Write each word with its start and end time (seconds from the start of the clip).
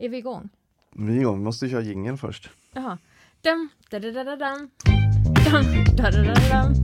Är 0.00 0.08
vi 0.08 0.16
igång? 0.18 0.48
Vi 0.96 1.16
är 1.16 1.20
igång, 1.20 1.38
vi 1.38 1.44
måste 1.44 1.68
köra 1.68 1.80
jingeln 1.80 2.18
först. 2.18 2.50
Jaha. 2.72 2.98
Dum, 3.42 3.68
da 3.90 3.98
da 3.98 4.10
da 4.10 4.24
da 4.24 4.36
dum. 4.36 4.70
Dum, 5.24 5.84
da 5.96 6.10
da 6.10 6.22
da 6.22 6.34
da 6.34 6.62
dum. 6.62 6.74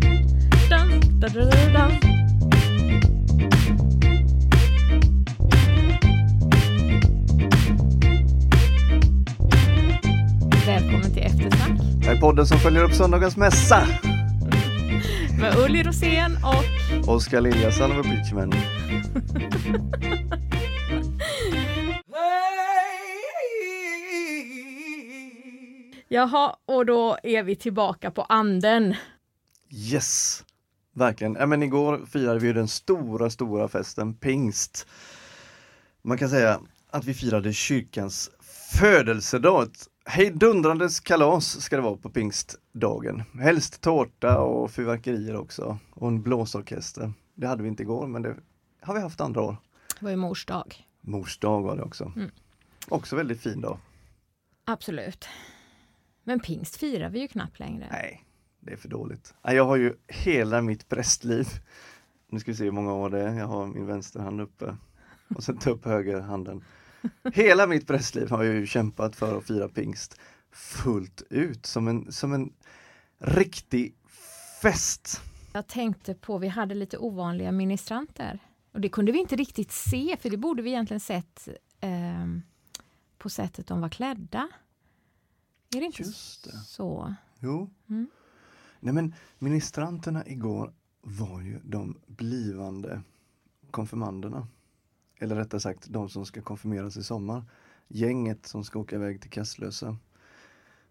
Dum, 0.71 1.21
da 1.21 1.29
da 1.29 1.41
da 1.41 1.51
da 1.73 1.89
dum. 1.89 1.99
Välkommen 10.67 11.13
till 11.13 11.23
Eftersnack 11.23 11.81
Det 12.01 12.07
här 12.07 12.17
är 12.17 12.21
podden 12.21 12.47
som 12.47 12.59
följer 12.59 12.85
upp 12.85 12.93
söndagens 12.95 13.37
mässa. 13.37 13.87
med 15.41 15.55
Ulli 15.59 15.83
Rosén 15.83 16.39
och 16.45 17.15
Oskar 17.15 17.41
Liljason 17.41 17.99
och 17.99 18.05
Beachman. 18.05 18.53
Jaha, 26.09 26.57
och 26.67 26.87
då 26.87 27.19
är 27.23 27.43
vi 27.43 27.57
tillbaka 27.57 28.11
på 28.11 28.23
anden. 28.23 28.95
Yes! 29.71 30.45
Verkligen. 30.93 31.35
Ja, 31.35 31.47
men 31.47 31.63
igår 31.63 32.07
firade 32.07 32.41
vi 32.41 32.53
den 32.53 32.69
stora, 32.69 33.31
stora 33.31 33.69
festen, 33.69 34.15
pingst. 34.15 34.87
Man 36.03 36.19
kan 36.19 36.29
säga 36.29 36.61
att 36.91 37.05
vi 37.05 37.15
firade 37.15 37.53
kyrkans 37.53 38.31
födelsedag. 38.79 39.63
Ett 39.63 39.89
hejdundrandes 40.05 41.01
kalas 41.01 41.61
ska 41.61 41.77
det 41.77 41.83
vara 41.83 41.97
på 41.97 42.11
pingstdagen. 42.11 43.23
Helst 43.41 43.81
tårta 43.81 44.39
och 44.39 44.71
fyrverkerier 44.71 45.37
också. 45.37 45.79
Och 45.91 46.09
en 46.09 46.23
blåsorkester. 46.23 47.13
Det 47.35 47.47
hade 47.47 47.63
vi 47.63 47.69
inte 47.69 47.83
igår, 47.83 48.07
men 48.07 48.23
det 48.23 48.37
har 48.81 48.95
vi 48.95 49.01
haft 49.01 49.21
andra 49.21 49.41
år. 49.41 49.57
Det 49.99 50.05
var 50.05 50.11
ju 50.11 50.17
mors 50.17 50.47
dag. 50.47 50.87
Mors 51.01 51.39
dag 51.39 51.63
var 51.63 51.77
det 51.77 51.83
också. 51.83 52.13
Mm. 52.17 52.31
Också 52.89 53.17
väldigt 53.17 53.41
fin 53.41 53.61
dag. 53.61 53.79
Absolut. 54.65 55.29
Men 56.29 56.41
pingst 56.41 56.77
firar 56.77 57.11
vi 57.11 57.21
ju 57.21 57.29
knappt 57.29 57.59
längre. 57.59 57.89
Nej, 57.91 58.25
det 58.61 58.73
är 58.73 58.77
för 58.77 58.89
dåligt. 58.89 59.35
Jag 59.43 59.65
har 59.65 59.77
ju 59.77 59.95
hela 60.09 60.63
mitt 60.63 60.89
prästliv. 60.89 61.47
Nu 62.29 62.41
ska 62.41 62.51
vi 62.51 62.57
se 62.57 62.65
hur 62.65 62.71
många 62.71 62.93
år 62.93 63.11
det 63.11 63.21
är. 63.21 63.35
Jag 63.35 63.47
har 63.47 63.67
min 63.67 63.87
vänsterhand 63.87 64.41
uppe 64.41 64.77
och 65.37 65.45
sen 65.45 65.59
ta 65.59 65.71
upp 65.71 65.85
högerhanden. 65.85 66.65
Hela 67.33 67.67
mitt 67.67 67.87
prästliv 67.87 68.31
har 68.31 68.45
jag 68.45 68.55
ju 68.55 68.67
kämpat 68.67 69.17
för 69.17 69.39
att 69.39 69.45
fira 69.45 69.69
pingst 69.69 70.21
fullt 70.53 71.23
ut 71.31 71.67
som 71.67 71.89
en, 71.89 72.13
som 72.13 72.33
en 72.33 72.53
riktig 73.19 73.95
fest. 74.63 75.23
Jag 75.53 75.67
tänkte 75.67 76.15
på, 76.15 76.39
vi 76.39 76.49
hade 76.49 76.75
lite 76.75 76.99
ovanliga 76.99 77.53
ministranter. 77.53 78.39
Och 78.73 78.81
det 78.81 78.89
kunde 78.89 79.13
vi 79.13 79.19
inte 79.19 79.37
riktigt 79.37 79.73
se, 79.73 80.17
för 80.21 80.31
det 80.31 80.37
borde 80.37 80.63
vi 80.63 80.71
egentligen 80.71 81.01
sett 81.01 81.49
ehm, 81.81 82.43
på 83.19 83.29
sättet 83.29 83.67
de 83.67 83.81
var 83.81 83.89
klädda. 83.89 84.49
Är 85.77 85.81
det 85.81 85.87
inte 85.87 86.03
Just 86.03 86.45
det. 86.45 86.57
så? 86.57 87.15
Jo. 87.41 87.71
Mm. 87.89 88.07
Nej 88.81 88.95
men 88.95 89.15
ministranterna 89.39 90.27
igår 90.27 90.73
var 91.03 91.41
ju 91.41 91.61
de 91.65 91.99
blivande 92.07 93.03
konfirmanderna. 93.71 94.49
Eller 95.19 95.37
rättare 95.37 95.61
sagt 95.61 95.87
de 95.91 96.09
som 96.09 96.27
ska 96.27 96.43
konfirmeras 96.43 96.97
i 96.97 97.03
sommar. 97.03 97.45
Gänget 97.89 98.47
som 98.47 98.65
ska 98.65 98.79
åka 98.79 98.97
iväg 98.97 99.21
till 99.21 99.31
Kastlösa. 99.31 99.97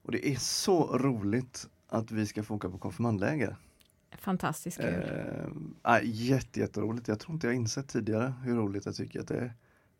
Och 0.02 0.12
det 0.12 0.30
är 0.32 0.36
så 0.36 0.98
roligt 0.98 1.70
att 1.88 2.12
vi 2.12 2.26
ska 2.26 2.44
få 2.44 2.56
åka 2.56 2.70
på 2.70 2.78
konfirmandläger. 2.78 3.56
Fantastiskt 4.18 4.78
kul. 4.78 5.04
Eh, 5.84 5.96
äh, 5.96 6.02
jätte, 6.04 6.60
jätteroligt. 6.60 7.08
Jag 7.08 7.20
tror 7.20 7.34
inte 7.34 7.48
jag 7.48 7.56
insett 7.56 7.88
tidigare 7.88 8.34
hur 8.44 8.56
roligt 8.56 8.86
jag 8.86 8.96
tycker 8.96 9.20
att 9.20 9.28
det 9.28 9.38
är. 9.38 9.54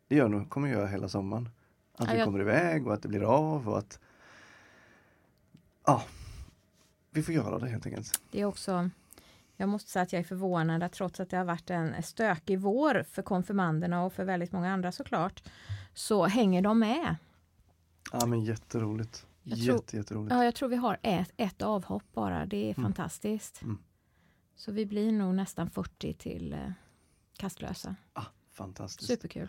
Det 0.08 0.16
gör 0.16 0.28
nog, 0.28 0.50
kommer 0.50 0.68
jag 0.68 0.76
göra 0.78 0.86
hela 0.88 1.08
sommaren. 1.08 1.48
Att 1.94 2.06
Ja, 2.06 2.12
vi 2.12 2.18
jag- 2.18 2.24
kommer 2.26 2.40
iväg 2.40 2.86
och 2.86 2.94
att 2.94 3.02
det 3.02 3.08
blir 3.08 3.22
av 3.22 3.68
och 3.68 3.78
att 3.78 4.00
Ja, 5.86 6.04
vi 7.10 7.22
får 7.22 7.34
göra 7.34 7.58
det 7.58 7.68
helt 7.68 7.86
enkelt. 7.86 8.20
Det 8.30 8.40
är 8.40 8.44
också, 8.44 8.90
jag 9.56 9.68
måste 9.68 9.90
säga 9.90 10.02
att 10.02 10.12
jag 10.12 10.20
är 10.20 10.24
förvånad 10.24 10.82
att 10.82 10.92
trots 10.92 11.20
att 11.20 11.30
det 11.30 11.36
har 11.36 11.44
varit 11.44 11.70
en 11.70 12.02
stökig 12.02 12.60
vår 12.60 13.02
för 13.10 13.22
konfirmanderna 13.22 14.04
och 14.04 14.12
för 14.12 14.24
väldigt 14.24 14.52
många 14.52 14.72
andra 14.72 14.92
såklart, 14.92 15.42
så 15.94 16.26
hänger 16.26 16.62
de 16.62 16.78
med. 16.78 17.16
Ja 18.12 18.26
men 18.26 18.44
jätteroligt. 18.44 19.26
Jag 19.42 19.58
tror- 19.58 19.74
Jätte, 19.76 19.96
jätteroligt. 19.96 20.34
Ja, 20.34 20.44
jag 20.44 20.54
tror 20.54 20.68
vi 20.68 20.76
har 20.76 20.98
ett, 21.02 21.32
ett 21.36 21.62
avhopp 21.62 22.02
bara. 22.12 22.46
Det 22.46 22.56
är 22.56 22.78
Mm. 22.78 22.82
fantastiskt. 22.84 23.62
Mm. 23.62 23.78
Så 24.56 24.72
vi 24.72 24.86
blir 24.86 25.12
nog 25.12 25.34
nästan 25.34 25.70
40 25.70 26.12
till 26.12 26.52
eh, 26.52 26.70
Kastlösa. 27.36 27.96
Ah, 28.12 28.24
fantastiskt. 28.52 29.08
Superkul. 29.08 29.48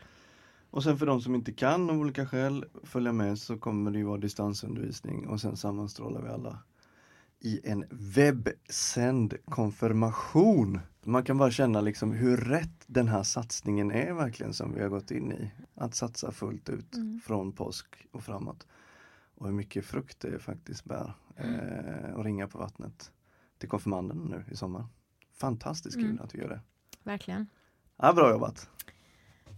Och 0.70 0.84
sen 0.84 0.98
för 0.98 1.06
de 1.06 1.22
som 1.22 1.36
inte 1.36 1.54
kan 1.54 1.90
av 1.90 1.98
olika 2.00 2.26
skäl 2.28 2.66
följa 2.84 3.12
med 3.12 3.40
så 3.40 3.58
kommer 3.58 3.92
det 3.92 3.98
ju 3.98 4.04
vara 4.04 4.18
distansundervisning 4.18 5.28
och 5.28 5.42
sen 5.42 5.58
sammanstrålar 5.58 6.22
vi 6.22 6.30
alla 6.30 6.60
i 7.40 7.62
en 7.70 7.86
webbsänd 7.90 9.34
konfirmation. 9.46 10.80
Man 11.04 11.24
kan 11.24 11.38
bara 11.38 11.52
känna 11.52 11.82
liksom 11.82 12.12
hur 12.12 12.38
rätt 12.38 12.84
den 12.88 13.08
här 13.08 13.24
satsningen 13.24 13.92
är 13.92 14.14
verkligen 14.14 14.54
som 14.54 14.74
vi 14.74 14.82
har 14.82 14.90
gått 14.90 15.12
in 15.12 15.32
i. 15.32 15.52
Att 15.76 15.96
satsa 15.96 16.32
fullt 16.32 16.70
ut 16.70 16.96
Mm. 16.96 17.20
från 17.24 17.52
påsk 17.52 18.08
och 18.12 18.24
framåt. 18.24 18.68
Och 19.36 19.46
hur 19.46 19.54
mycket 19.54 19.86
frukt 19.86 20.20
det 20.20 20.40
faktiskt 20.40 20.86
bär. 20.86 21.14
Eh, 21.36 22.14
och 22.16 22.24
ringa 22.26 22.48
på 22.48 22.58
vattnet 22.58 23.12
till 23.58 23.70
konfirmanden 23.70 24.18
nu 24.18 24.46
i 24.52 24.56
sommar. 24.56 24.86
Fantastiskt 25.34 25.96
kul 25.96 26.06
Mm. 26.06 26.20
att 26.24 26.36
vi 26.36 26.40
gör 26.40 26.50
det. 26.50 26.62
Verkligen. 27.04 27.48
Ja, 27.98 28.14
bra 28.14 28.32
jobbat! 28.32 28.70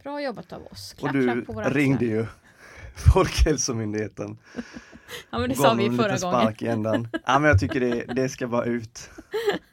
Bra 0.03 0.21
jobbat 0.21 0.53
av 0.53 0.65
oss. 0.71 0.93
Och 0.93 0.99
Klapp, 0.99 1.13
du 1.13 1.41
på 1.41 1.53
våra 1.53 1.69
ringde 1.69 2.05
ju 2.05 2.25
Folkhälsomyndigheten. 3.13 4.37
Ja, 5.29 5.39
men 5.39 5.49
det 5.49 5.55
och 5.55 5.61
sa 5.61 5.73
vi 5.73 5.83
förra 5.85 5.91
liten 6.13 6.31
gången. 6.31 6.41
spark 6.41 6.61
i 6.61 6.67
ändan. 6.67 7.07
Ja, 7.25 7.39
men 7.39 7.49
jag 7.49 7.59
tycker 7.59 7.79
det, 7.79 8.03
det 8.13 8.29
ska 8.29 8.47
bara 8.47 8.65
ut. 8.65 9.09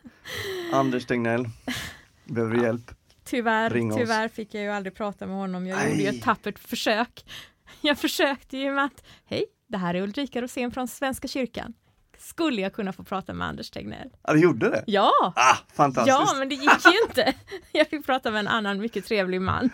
Anders 0.72 1.06
Tegnell, 1.06 1.48
behöver 2.25 2.54
du 2.54 2.60
Ja. 2.60 2.66
hjälp? 2.66 2.91
Tyvärr, 3.25 3.70
Ring 3.70 3.92
oss. 3.92 3.98
tyvärr 3.98 4.28
fick 4.28 4.54
jag 4.54 4.62
ju 4.62 4.70
aldrig 4.70 4.94
prata 4.94 5.26
med 5.26 5.37
honom. 5.37 5.66
Jag 5.66 5.76
Nej. 5.78 5.91
gjorde 5.91 6.03
ju 6.03 6.09
ett 6.09 6.22
tappert 6.22 6.58
försök. 6.58 7.25
Jag 7.81 7.98
försökte 7.98 8.56
ju 8.56 8.72
med 8.72 8.84
att, 8.84 9.04
hej, 9.25 9.44
det 9.69 9.78
här 9.78 9.94
är 9.94 10.03
Ulrika 10.03 10.43
Rosén 10.43 10.70
från 10.70 10.88
Svenska 10.88 11.28
kyrkan. 11.28 11.75
Skulle 12.19 12.60
jag 12.62 12.72
kunna 12.72 12.93
få 12.93 13.03
prata 13.04 13.32
med 13.34 13.47
Anders 13.49 13.71
Tegnell? 13.71 14.10
Ja, 14.22 14.32
du 14.32 14.41
gjorde 14.41 14.71
det? 14.71 14.84
Ja! 14.87 15.12
Ah, 15.37 15.56
fantastiskt! 15.75 16.19
Ja, 16.19 16.34
men 16.38 16.49
det 16.49 16.54
gick 16.54 16.84
ju 16.87 17.03
inte. 17.09 17.34
Jag 17.72 17.88
fick 17.88 18.06
prata 18.06 18.31
med 18.31 18.41
en 18.41 18.49
annan 18.49 18.78
mycket 18.78 19.04
trevlig 19.04 19.41
man. 19.41 19.71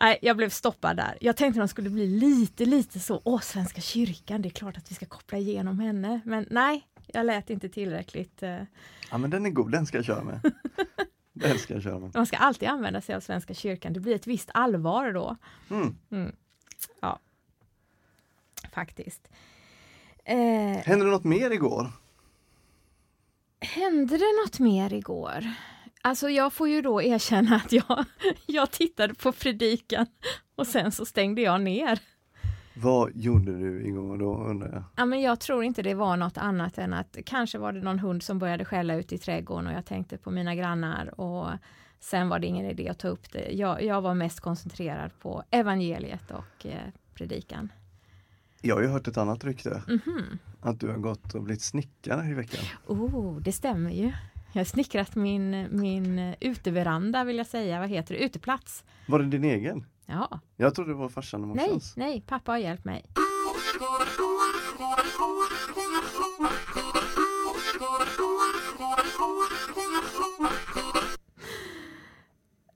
Nej, 0.00 0.18
jag 0.22 0.36
blev 0.36 0.48
stoppad 0.50 0.96
där. 0.96 1.18
Jag 1.20 1.36
tänkte 1.36 1.60
att 1.60 1.64
de 1.64 1.68
skulle 1.68 1.90
bli 1.90 2.06
lite, 2.06 2.64
lite 2.64 3.00
så, 3.00 3.20
åh, 3.24 3.40
Svenska 3.40 3.80
kyrkan, 3.80 4.42
det 4.42 4.48
är 4.48 4.50
klart 4.50 4.76
att 4.76 4.90
vi 4.90 4.94
ska 4.94 5.06
koppla 5.06 5.38
igenom 5.38 5.80
henne. 5.80 6.20
Men 6.24 6.46
nej, 6.50 6.86
jag 7.06 7.26
lät 7.26 7.50
inte 7.50 7.68
tillräckligt. 7.68 8.42
eh, 8.42 8.58
Ja, 9.10 9.18
men 9.18 9.30
den 9.30 9.46
är 9.46 9.50
god, 9.50 9.72
den 9.72 9.86
ska 9.86 9.98
jag 9.98 10.04
köra 10.04 10.24
med. 10.24 10.40
Den 11.34 11.58
ska 11.58 11.74
jag 11.74 11.82
köra 11.82 11.98
med. 11.98 12.14
Man 12.14 12.26
ska 12.26 12.36
alltid 12.36 12.68
använda 12.68 13.00
sig 13.00 13.14
av 13.14 13.20
Svenska 13.20 13.54
kyrkan, 13.54 13.92
det 13.92 14.00
blir 14.00 14.14
ett 14.14 14.26
visst 14.26 14.50
allvar 14.54 15.12
då. 15.12 15.36
Mm. 15.70 15.96
Mm. 16.10 16.32
Ja, 17.00 17.18
faktiskt. 18.72 19.28
Eh, 20.24 20.36
Hände 20.84 21.04
det 21.04 21.10
något 21.10 21.24
mer 21.24 21.50
igår? 21.50 21.90
hände 23.60 24.16
det 24.18 24.24
något 24.44 24.58
mer 24.58 24.92
igår? 24.92 25.44
Alltså 26.02 26.28
jag 26.30 26.52
får 26.52 26.68
ju 26.68 26.82
då 26.82 27.02
erkänna 27.02 27.56
att 27.56 27.72
jag, 27.72 28.04
jag 28.46 28.70
tittade 28.70 29.14
på 29.14 29.32
predikan 29.32 30.06
och 30.56 30.66
sen 30.66 30.92
så 30.92 31.04
stängde 31.04 31.42
jag 31.42 31.60
ner. 31.60 31.98
Vad 32.74 33.16
gjorde 33.16 33.58
du 33.58 33.86
igår 33.86 34.16
då 34.18 34.34
undrar 34.36 34.72
jag? 34.72 34.84
Ja, 34.96 35.04
men 35.04 35.20
jag 35.20 35.40
tror 35.40 35.64
inte 35.64 35.82
det 35.82 35.94
var 35.94 36.16
något 36.16 36.38
annat 36.38 36.78
än 36.78 36.92
att 36.92 37.16
kanske 37.26 37.58
var 37.58 37.72
det 37.72 37.80
någon 37.80 37.98
hund 37.98 38.22
som 38.22 38.38
började 38.38 38.64
skälla 38.64 38.94
ut 38.94 39.12
i 39.12 39.18
trädgården 39.18 39.66
och 39.66 39.72
jag 39.72 39.84
tänkte 39.86 40.18
på 40.18 40.30
mina 40.30 40.54
grannar 40.54 41.20
och 41.20 41.48
sen 42.00 42.28
var 42.28 42.38
det 42.38 42.46
ingen 42.46 42.66
idé 42.66 42.88
att 42.88 42.98
ta 42.98 43.08
upp 43.08 43.32
det. 43.32 43.50
Jag, 43.52 43.82
jag 43.82 44.00
var 44.00 44.14
mest 44.14 44.40
koncentrerad 44.40 45.10
på 45.18 45.42
evangeliet 45.50 46.30
och 46.30 46.66
eh, 46.66 46.88
predikan. 47.14 47.72
Jag 48.62 48.74
har 48.74 48.82
ju 48.82 48.88
hört 48.88 49.08
ett 49.08 49.16
annat 49.16 49.44
rykte. 49.44 49.82
Mhm. 49.88 50.38
Att 50.60 50.80
du 50.80 50.88
har 50.88 50.96
gått 50.98 51.34
och 51.34 51.42
blivit 51.42 51.62
snickare 51.62 52.28
i 52.30 52.34
veckan. 52.34 52.64
Oh, 52.86 53.38
det 53.40 53.52
stämmer 53.52 53.90
ju. 53.90 54.12
Jag 54.52 54.60
har 54.60 54.64
snickrat 54.64 55.14
min, 55.14 55.68
min 55.80 56.34
uteveranda 56.40 57.24
vill 57.24 57.36
jag 57.36 57.46
säga, 57.46 57.80
vad 57.80 57.88
heter 57.88 58.14
det, 58.14 58.20
uteplats. 58.24 58.84
Var 59.08 59.18
det 59.18 59.24
din 59.26 59.44
egen? 59.44 59.86
Ja, 60.06 60.40
Jag 60.56 60.74
trodde 60.74 60.90
det 60.90 60.94
var 60.96 61.08
farsan 61.08 61.50
och 61.50 61.56
nej, 61.56 61.66
morsans. 61.66 61.96
nej, 61.96 62.20
pappa 62.26 62.52
har 62.52 62.58
hjälpt 62.58 62.84
mig. 62.84 63.04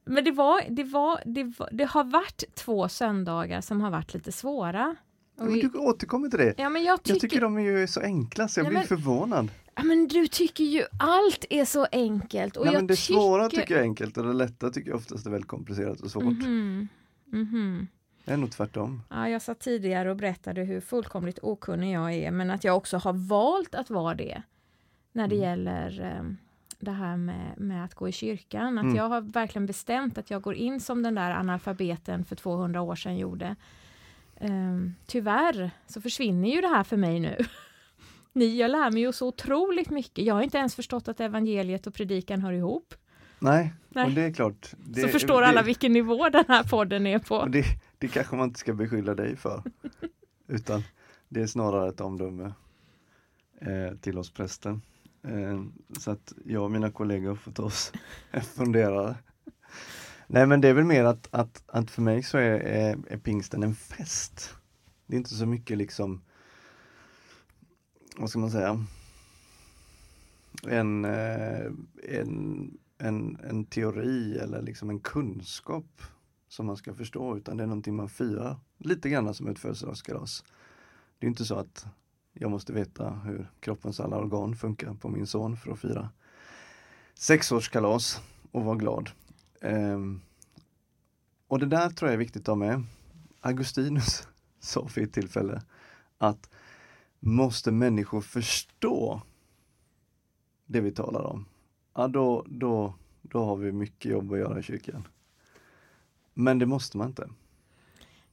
Men 0.05 0.25
det 0.25 0.31
var, 0.33 0.61
det 0.71 0.85
var, 0.85 1.21
det 1.25 1.45
var, 1.45 1.69
det 1.73 1.85
har 1.85 2.05
varit 2.05 2.45
två 2.55 2.89
söndagar 2.89 3.61
som 3.61 3.81
har 3.81 3.91
varit 3.91 4.15
lite 4.15 4.33
svåra. 4.33 4.97
Men 5.37 5.53
vi, 5.53 5.61
du 5.63 5.79
återkommer 5.79 6.29
till 6.29 6.39
det. 6.39 6.55
ja, 6.57 6.69
men 6.69 6.85
jag 6.85 7.03
tycker, 7.03 7.15
Jag 7.15 7.21
tycker 7.21 7.41
de 7.41 7.57
är 7.57 7.61
ju 7.81 7.87
så 7.87 8.01
enkla 8.01 8.49
så 8.49 8.61
jag 8.61 8.65
Nej, 8.65 8.71
blir 8.71 8.79
men- 8.79 8.87
förvånad. 8.89 9.49
ja, 9.75 9.83
men 9.83 10.09
du 10.09 10.27
tycker 10.27 10.65
ju 10.65 10.83
allt 10.99 11.45
är 11.51 11.65
så 11.65 11.87
enkelt. 11.93 12.57
Och 12.57 12.65
Nej, 12.65 12.75
jag 12.75 12.81
men 12.81 12.87
det 12.87 12.97
svåra 12.97 13.49
tycker... 13.49 13.63
tycker 13.63 13.75
jag 13.75 13.81
är 13.81 13.85
enkelt 13.89 14.17
och 14.17 14.25
det 14.25 14.33
lätta 14.33 14.71
tycker 14.71 14.91
jag 14.91 14.97
oftast 14.97 15.27
är 15.27 15.31
väldigt 15.31 15.49
komplicerat 15.49 16.01
och 16.01 16.11
svårt. 16.11 16.25
Mhm, 16.25 16.89
mhm. 17.27 17.87
Det 18.25 18.33
är 18.33 18.37
nog 18.37 18.51
tvärtom. 18.51 19.03
Ja, 19.11 19.29
jag 19.29 19.43
satt 19.43 19.61
tidigare 19.61 20.11
och 20.11 20.17
berättade 20.17 20.63
hur 20.65 20.81
fullkomligt 20.81 21.39
okunnig 21.43 21.95
jag 21.95 22.13
är, 22.15 22.31
men 22.31 22.51
att 22.51 22.65
jag 22.65 22.77
också 22.77 22.97
har 22.99 23.13
valt 23.29 23.75
att 23.75 23.91
vara 23.91 24.15
det 24.15 24.43
när 25.13 25.29
det 25.29 25.37
Mm. 25.37 25.49
gäller 25.49 26.01
eh, 26.05 26.31
det 26.79 26.91
här 26.91 27.17
med, 27.17 27.59
med 27.61 27.85
att 27.85 27.95
gå 27.95 28.09
i 28.09 28.13
kyrkan. 28.13 28.79
Att 28.79 28.85
Mm. 28.85 28.97
jag 28.97 29.09
har 29.09 29.21
verkligen 29.21 29.67
bestämt 29.67 30.19
att 30.19 30.31
jag 30.31 30.43
går 30.43 30.55
in 30.55 30.81
som 30.81 31.03
den 31.03 31.15
där 31.15 31.31
analfabeten 31.31 32.25
för 32.25 32.37
200 32.37 32.81
år 32.83 32.95
sedan 32.97 33.17
gjorde. 33.17 33.57
Ehm, 34.41 34.95
tyvärr 35.07 35.71
så 35.87 36.01
försvinner 36.01 36.49
ju 36.49 36.61
det 36.61 36.69
här 36.69 36.85
för 36.85 36.97
mig 36.97 37.21
nu. 37.21 37.37
Ni, 38.33 38.57
jag 38.57 38.71
lär 38.71 38.91
mig 38.91 39.03
ju 39.03 39.13
så 39.13 39.29
otroligt 39.29 39.91
mycket. 39.91 40.25
Jag 40.25 40.35
har 40.35 40.43
inte 40.43 40.59
ens 40.59 40.75
förstått 40.75 41.09
att 41.09 41.21
evangeliet 41.21 41.87
och 41.87 41.95
predikan 41.95 42.41
hör 42.43 42.53
ihop. 42.53 42.95
Nej, 43.39 43.73
Nej. 43.89 44.05
och 44.05 44.13
det 44.13 44.23
är 44.23 44.33
klart. 44.33 44.73
Det, 44.79 45.01
så 45.01 45.09
förstår 45.09 45.41
det, 45.41 45.47
alla 45.47 45.63
vilken 45.63 45.93
nivå 45.93 46.29
den 46.29 46.45
här 46.49 46.65
podden 46.65 47.07
är 47.07 47.19
på. 47.19 47.47
det, 47.47 47.65
det 47.99 48.09
kanske 48.09 48.37
man 48.37 48.49
inte 48.49 48.61
ska 48.61 48.73
beskylla 48.75 49.15
dig 49.15 49.37
för. 49.37 49.63
Utan 50.49 50.83
det 51.29 51.43
är 51.43 51.47
snarare 51.47 51.89
ett 51.89 52.01
omdöme 52.01 52.53
eh, 53.61 53.97
till 54.01 54.19
oss 54.19 54.31
prästen. 54.31 54.83
Eh, 55.25 55.63
så 55.99 56.11
att 56.11 56.33
jag 56.45 56.63
och 56.63 56.71
mina 56.71 56.91
kollegor 56.91 57.35
får 57.35 57.53
ta 57.53 57.63
oss 57.63 57.93
en 58.31 58.43
funderare. 58.43 59.15
Nej 60.27 60.47
men 60.47 60.61
det 60.61 60.69
är 60.69 60.75
väl 60.75 60.85
mer 60.85 61.05
att, 61.05 61.29
att, 61.31 61.63
att 61.67 61.91
för 61.91 62.03
mig 62.03 62.23
så 62.23 62.39
är, 62.39 62.61
är, 62.61 62.99
är 63.09 63.19
pingsten 63.19 63.63
en 63.63 63.75
fest. 63.75 64.55
Det 65.07 65.17
är 65.17 65.19
inte 65.19 65.35
så 65.35 65.47
mycket 65.47 65.79
liksom, 65.79 66.23
vad 68.17 68.31
ska 68.31 68.39
man 68.39 68.51
säga, 68.51 68.85
en, 70.69 71.05
eh, 71.05 71.67
en, 72.09 72.79
en, 72.99 73.39
en 73.45 73.65
teori 73.65 74.39
eller 74.39 74.63
liksom 74.63 74.91
en 74.91 75.01
kunskap 75.01 76.03
som 76.49 76.67
man 76.67 76.77
ska 76.77 76.95
förstå 76.95 77.37
utan 77.37 77.57
det 77.57 77.63
är 77.63 77.67
någonting 77.67 77.97
man 77.97 78.09
firar. 78.09 78.57
Lite 78.79 79.09
grann 79.09 79.35
som 79.35 79.49
ett 79.49 79.59
födelsedagskalas. 79.59 80.45
Det 81.19 81.27
är 81.27 81.29
inte 81.29 81.45
så 81.45 81.55
att 81.55 81.87
jag 82.33 82.51
måste 82.51 82.73
veta 82.73 83.11
hur 83.11 83.51
kroppens 83.61 84.01
alla 84.01 84.17
organ 84.17 84.57
funkar 84.57 84.95
på 84.95 85.09
min 85.09 85.27
son 85.27 85.57
för 85.57 85.73
att 85.73 85.79
fira 85.79 86.11
sexårskalas 87.15 88.21
och 88.53 88.65
vara 88.65 88.77
glad. 88.77 89.11
Um, 89.61 90.23
och 91.49 91.59
det 91.59 91.67
där 91.67 91.91
tror 91.91 92.09
jag 92.09 92.15
är 92.15 92.19
viktigt 92.19 92.43
att 92.43 92.47
ha 92.47 92.55
med. 92.55 92.83
Augustinus 93.41 94.29
sa 94.61 94.89
för 94.89 95.01
ett 95.01 95.13
tillfälle 95.13 95.63
att 96.19 96.51
måste 97.21 97.71
människor 97.71 98.21
förstå 98.21 99.23
det 100.67 100.81
vi 100.81 100.93
talar 100.93 101.23
om, 101.23 101.47
ja 101.95 102.09
då, 102.09 102.45
då, 102.49 102.95
då 103.23 103.45
har 103.45 103.57
vi 103.57 103.73
mycket 103.73 104.11
jobb 104.11 104.33
att 104.33 104.39
göra 104.39 104.59
i 104.59 104.63
kyrkan. 104.63 105.09
Men 106.35 106.59
det 106.59 106.67
måste 106.67 106.99
man 106.99 107.09
inte. 107.09 107.29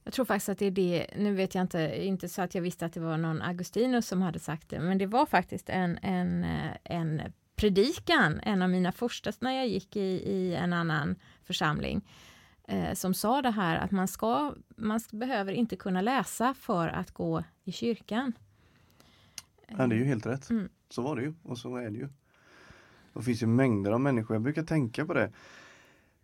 Jag 0.04 0.14
tror 0.14 0.24
faktiskt 0.24 0.48
att 0.48 0.58
det 0.58 0.66
är 0.66 0.70
det, 0.70 1.06
nu 1.16 1.34
vet 1.34 1.54
jag 1.54 1.62
inte, 1.62 2.06
inte 2.06 2.28
så 2.28 2.42
att 2.42 2.54
jag 2.54 2.62
visste 2.62 2.86
att 2.86 2.92
det 2.92 3.00
var 3.00 3.16
någon 3.16 3.42
Augustinus 3.42 4.06
som 4.06 4.22
hade 4.22 4.38
sagt 4.38 4.68
det, 4.68 4.80
men 4.80 4.98
det 4.98 5.06
var 5.06 5.26
faktiskt 5.26 5.68
en, 5.68 5.98
en, 6.02 6.44
eh, 6.44 6.70
en 6.84 7.03
predikan, 7.56 8.40
en 8.42 8.62
av 8.62 8.70
mina 8.70 8.92
första 8.92 9.32
när 9.38 9.52
jag 9.52 9.68
gick 9.68 9.96
i, 9.96 10.00
i 10.00 10.54
en 10.54 10.72
annan 10.72 11.16
församling, 11.42 12.08
eh, 12.68 12.94
som 12.94 13.14
sa 13.14 13.42
det 13.42 13.50
här 13.50 13.76
att 13.76 13.90
man 13.90 14.08
ska, 14.08 14.54
man 14.76 15.00
behöver 15.12 15.52
inte 15.52 15.76
kunna 15.76 16.00
läsa 16.00 16.54
för 16.54 16.88
att 16.88 17.10
gå 17.10 17.44
i 17.64 17.72
kyrkan. 17.72 18.32
Ja, 19.68 19.86
det 19.86 19.94
är 19.94 19.98
ju 19.98 20.04
helt 20.04 20.26
rätt. 20.26 20.50
Mm. 20.50 20.68
Så 20.90 21.02
var 21.02 21.16
det 21.16 21.22
ju 21.22 21.34
och 21.42 21.58
så 21.58 21.76
är 21.76 21.90
det 21.90 21.96
ju. 21.96 22.08
Det 23.12 23.22
finns 23.22 23.42
ju 23.42 23.46
mängder 23.46 23.90
av 23.90 24.00
människor, 24.00 24.34
jag 24.34 24.42
brukar 24.42 24.62
tänka 24.62 25.06
på 25.06 25.14
det. 25.14 25.32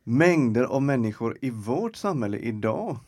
Mängder 0.05 0.65
av 0.65 0.83
människor 0.83 1.39
i 1.41 1.51
vårt 1.51 1.97
samhälle 1.97 2.39
idag 2.39 2.99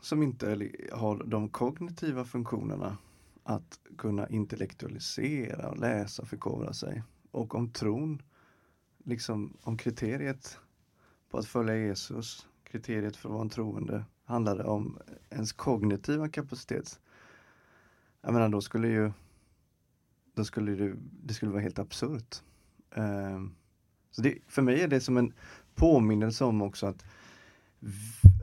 som 0.00 0.22
inte 0.22 0.70
har 0.92 1.24
de 1.24 1.48
kognitiva 1.48 2.24
funktionerna 2.24 2.98
att 3.44 3.80
kunna 3.98 4.28
intellektualisera, 4.28 5.68
och 5.68 5.78
läsa, 5.78 6.26
förkovra 6.26 6.72
sig. 6.72 7.02
Och 7.32 7.54
om 7.54 7.70
tron, 7.70 8.22
liksom 9.04 9.56
om 9.62 9.76
kriteriet 9.76 10.58
på 11.30 11.38
att 11.38 11.46
följa 11.46 11.76
Jesus, 11.76 12.48
kriteriet 12.64 13.16
för 13.16 13.28
att 13.28 13.32
vara 13.32 13.42
en 13.42 13.48
troende, 13.48 14.04
handlade 14.24 14.64
om 14.64 14.98
ens 15.30 15.52
kognitiva 15.52 16.28
kapacitet. 16.28 17.00
Jag 18.20 18.32
menar 18.32 18.48
då 18.48 18.60
skulle 18.60 18.88
ju 18.88 19.12
då 20.34 20.44
skulle 20.44 20.72
det, 20.72 20.94
det 21.22 21.34
skulle 21.34 21.50
vara 21.50 21.62
helt 21.62 21.78
absurt. 21.78 22.42
Uh, 22.98 23.46
så 24.10 24.22
det, 24.22 24.38
för 24.48 24.62
mig 24.62 24.80
är 24.80 24.88
det 24.88 25.00
som 25.00 25.16
en 25.16 25.32
påminnelse 25.74 26.44
om 26.44 26.62
också 26.62 26.86
att, 26.86 27.04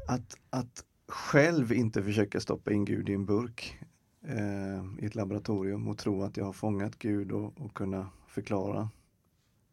att, 0.08 0.38
att 0.50 0.86
själv 1.08 1.74
inte 1.74 2.04
försöka 2.04 2.40
stoppa 2.40 2.72
in 2.72 2.86
Gud 2.86 3.10
i 3.10 3.14
en 3.14 3.26
burk 3.26 3.80
eh, 4.22 5.04
i 5.04 5.06
ett 5.06 5.16
laboratorium 5.16 5.88
och 5.88 5.98
tro 5.98 6.24
att 6.24 6.38
jag 6.38 6.46
har 6.46 6.54
fångat 6.54 7.00
Gud 7.00 7.32
och, 7.32 7.62
och 7.62 7.74
kunna 7.74 8.10
förklara 8.30 8.90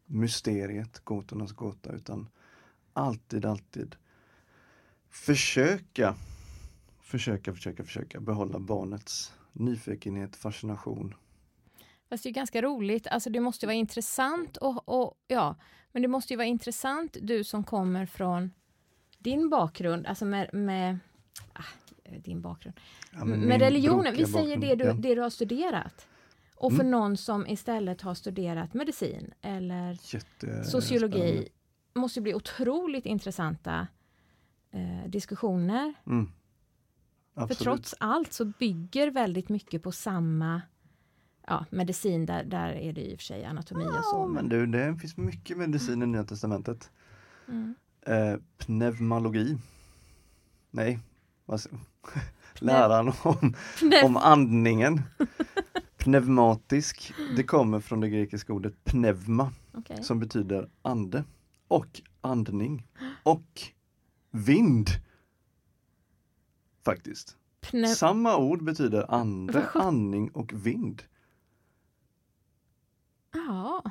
mysteriet, 0.05 0.99
gåtornas 0.99 1.51
gåta, 1.51 1.91
utan 1.91 2.27
alltid, 2.93 3.45
alltid 3.45 3.95
försöka, 5.09 6.15
försöka, 7.01 7.53
försöka, 7.53 7.83
försöka 7.83 8.19
behålla 8.19 8.59
barnets 8.59 9.33
nyfikenhet, 9.53 10.35
fascination, 10.35 11.15
Fast 12.09 12.23
det 12.23 12.29
är 12.29 12.33
ganska 12.33 12.61
roligt, 12.61 13.07
alltså 13.07 13.29
det 13.29 13.39
måste 13.39 13.65
vara 13.65 13.75
intressant 13.75 14.57
och, 14.57 14.89
och 14.89 15.13
ja, 15.27 15.55
men 15.91 16.01
det 16.01 16.07
måste 16.07 16.33
ju 16.33 16.37
vara 16.37 16.47
intressant 16.47 17.17
du 17.21 17.43
som 17.43 17.63
kommer 17.63 18.05
från 18.05 18.51
din 19.17 19.49
bakgrund, 19.49 20.05
alltså 20.07 20.25
med, 20.25 20.53
med 20.53 20.99
ah, 21.53 21.63
din 22.23 22.41
bakgrund, 22.41 22.79
Ja, 23.11 23.25
med 23.25 23.59
religionen, 23.59 24.13
vi 24.15 24.25
säger 24.25 24.57
det 24.57 24.75
du, 24.75 24.85
ja. 24.85 24.93
det 24.93 25.15
du 25.15 25.21
har 25.21 25.29
studerat. 25.29 26.07
Och 26.59 26.71
för 26.71 26.79
Mm. 26.79 26.91
någon 26.91 27.17
som 27.17 27.47
istället 27.47 28.01
har 28.01 28.13
studerat 28.13 28.73
medicin 28.73 29.33
eller 29.41 29.97
sociologi 30.63 31.47
måste 31.93 32.21
bli 32.21 32.33
otroligt 32.33 33.05
intressanta 33.05 33.87
eh, 34.71 35.09
diskussioner. 35.09 35.93
Mm. 36.05 36.31
För 37.35 37.55
trots 37.55 37.95
allt 37.99 38.33
så 38.33 38.45
bygger 38.45 39.11
väldigt 39.11 39.49
mycket 39.49 39.83
på 39.83 39.91
samma 39.91 40.61
ja, 41.47 41.65
medicin, 41.69 42.25
där, 42.25 42.43
där 42.43 42.69
är 42.69 42.93
det 42.93 43.01
i 43.01 43.15
och 43.15 43.19
för 43.19 43.25
sig 43.25 43.45
anatomi 43.45 43.85
och 43.85 44.05
så. 44.05 44.15
Ja, 44.15 44.27
men 44.27 44.49
du, 44.49 44.65
det 44.65 44.95
finns 45.01 45.17
mycket 45.17 45.57
medicin 45.57 46.03
i 46.03 46.05
Nya 46.05 46.23
Testamentet. 46.23 46.91
Mm. 47.47 47.75
Eh, 48.01 48.35
pneumologi. 48.57 49.57
Nej, 50.71 50.99
Läran 52.59 53.13
om, 53.23 53.53
om 54.03 54.17
andningen. 54.17 55.01
Pneumatisk, 56.07 57.13
det 57.35 57.43
kommer 57.43 57.79
från 57.79 57.99
det 57.99 58.09
grekiska 58.09 58.53
ordet 58.53 58.83
pneuma 58.83 59.51
Okej. 59.73 60.03
som 60.03 60.19
betyder 60.19 60.69
ande 60.81 61.23
och 61.67 62.01
andning 62.21 62.87
och 63.23 63.61
vind. 64.31 64.89
Faktiskt. 66.85 67.37
Pneu- 67.61 67.95
Samma 67.95 68.37
ord 68.37 68.63
betyder 68.63 69.13
ande, 69.13 69.65
andning 69.73 70.29
och 70.31 70.53
vind. 70.65 71.03
Ja. 73.33 73.83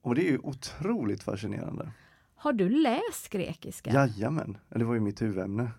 Och 0.00 0.14
det 0.14 0.28
är 0.28 0.30
ju 0.32 0.38
otroligt 0.38 1.22
fascinerande. 1.22 1.92
Har 2.34 2.52
du 2.52 2.68
läst 2.68 3.28
grekiska? 3.30 3.92
Jajamän, 3.92 4.56
det 4.68 4.84
var 4.84 4.94
ju 4.94 5.00
mitt 5.00 5.22
huvudämne 5.22 5.70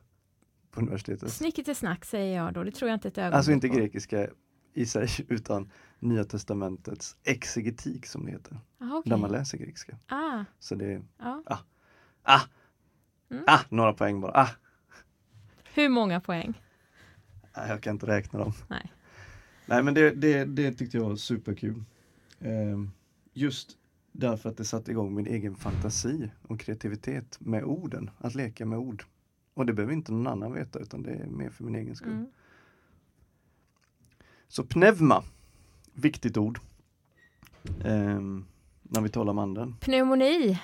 på 0.71 0.79
universitetet. 0.79 1.31
Snicket 1.33 1.65
till 1.65 1.75
snack 1.75 2.05
säger 2.05 2.37
jag 2.43 2.53
då, 2.53 2.63
det 2.63 2.71
tror 2.71 2.89
jag 2.89 2.95
inte 2.95 3.07
ett 3.07 3.17
ögonblick 3.17 3.35
Alltså 3.37 3.51
inte 3.51 3.67
grekiska 3.69 4.27
i 4.73 4.85
sig 4.85 5.09
utan 5.27 5.71
Nya 5.99 6.23
Testamentets 6.23 7.15
exegetik 7.23 8.05
som 8.05 8.25
det 8.25 8.31
heter. 8.31 8.59
Aha, 8.81 8.97
okej. 8.97 9.09
Där 9.09 9.17
man 9.17 9.31
läser 9.31 9.57
grekiska. 9.57 9.97
Ah, 10.07 10.43
Så 10.59 10.75
det 10.75 10.85
är, 10.93 11.01
ja. 11.17 11.43
ah, 12.23 12.39
Mm. 13.31 13.43
ah, 13.47 13.59
några 13.69 13.93
poäng 13.93 14.21
bara. 14.21 14.31
Ah, 14.41 14.49
Hur 15.73 15.89
många 15.89 16.19
poäng? 16.21 16.61
ah, 17.53 17.67
jag 17.67 17.81
kan 17.81 17.95
inte 17.95 18.07
räkna 18.07 18.39
dem. 18.39 18.53
Nej. 18.69 18.91
Nej 19.65 19.83
men 19.83 19.93
det, 19.93 20.11
det, 20.11 20.45
det 20.45 20.73
tyckte 20.73 20.97
jag 20.97 21.09
var 21.09 21.15
superkul. 21.15 21.83
Ehm, 22.39 22.91
just 23.33 23.77
därför 24.11 24.49
att 24.49 24.57
det 24.57 24.65
satte 24.65 24.91
igång 24.91 25.15
min 25.15 25.27
egen 25.27 25.55
fantasi 25.55 26.31
och 26.41 26.59
kreativitet 26.59 27.37
med 27.39 27.63
orden, 27.63 28.09
att 28.17 28.35
leka 28.35 28.65
med 28.65 28.79
ord. 28.79 29.03
Och 29.53 29.65
det 29.65 29.73
behöver 29.73 29.93
inte 29.93 30.11
någon 30.11 30.27
annan 30.27 30.53
veta 30.53 30.79
utan 30.79 31.03
det 31.03 31.11
är 31.11 31.25
mer 31.27 31.49
för 31.49 31.63
min 31.63 31.75
egen 31.75 31.95
skull. 31.95 32.11
Mm. 32.11 32.31
Så 34.51 34.63
pneuma, 34.63 35.23
viktigt 35.93 36.37
ord. 36.37 36.59
Ehm, 37.85 38.45
när 38.81 39.01
vi 39.01 39.09
talar 39.09 39.31
om 39.31 39.37
anden. 39.39 39.75
Pneumoni. 39.79 40.59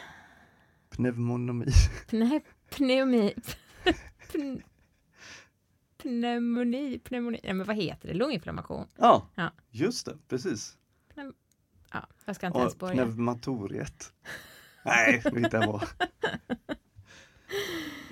Pneumonomi. 0.89 1.65
Nej, 2.11 2.45
pneumi. 2.69 3.33
Pn- 4.31 4.61
Pneumoni, 5.97 6.99
pneumoni. 6.99 7.39
Nej, 7.43 7.53
men 7.53 7.67
vad 7.67 7.75
heter 7.75 8.07
det? 8.07 8.13
Lunginflammation? 8.13 8.87
Ja, 8.97 9.27
Ja. 9.35 9.51
just 9.69 10.05
det, 10.05 10.17
precis. 10.27 10.77
Ja, 11.91 12.07
jag 12.25 12.35
ska 12.35 12.47
inte 12.47 12.59
ens 12.59 12.77
börja. 12.77 12.93
pneumatoriet. 13.05 14.13
Nej, 14.85 15.21
nu 15.33 15.39
hittar 15.39 15.65
på. 15.65 15.81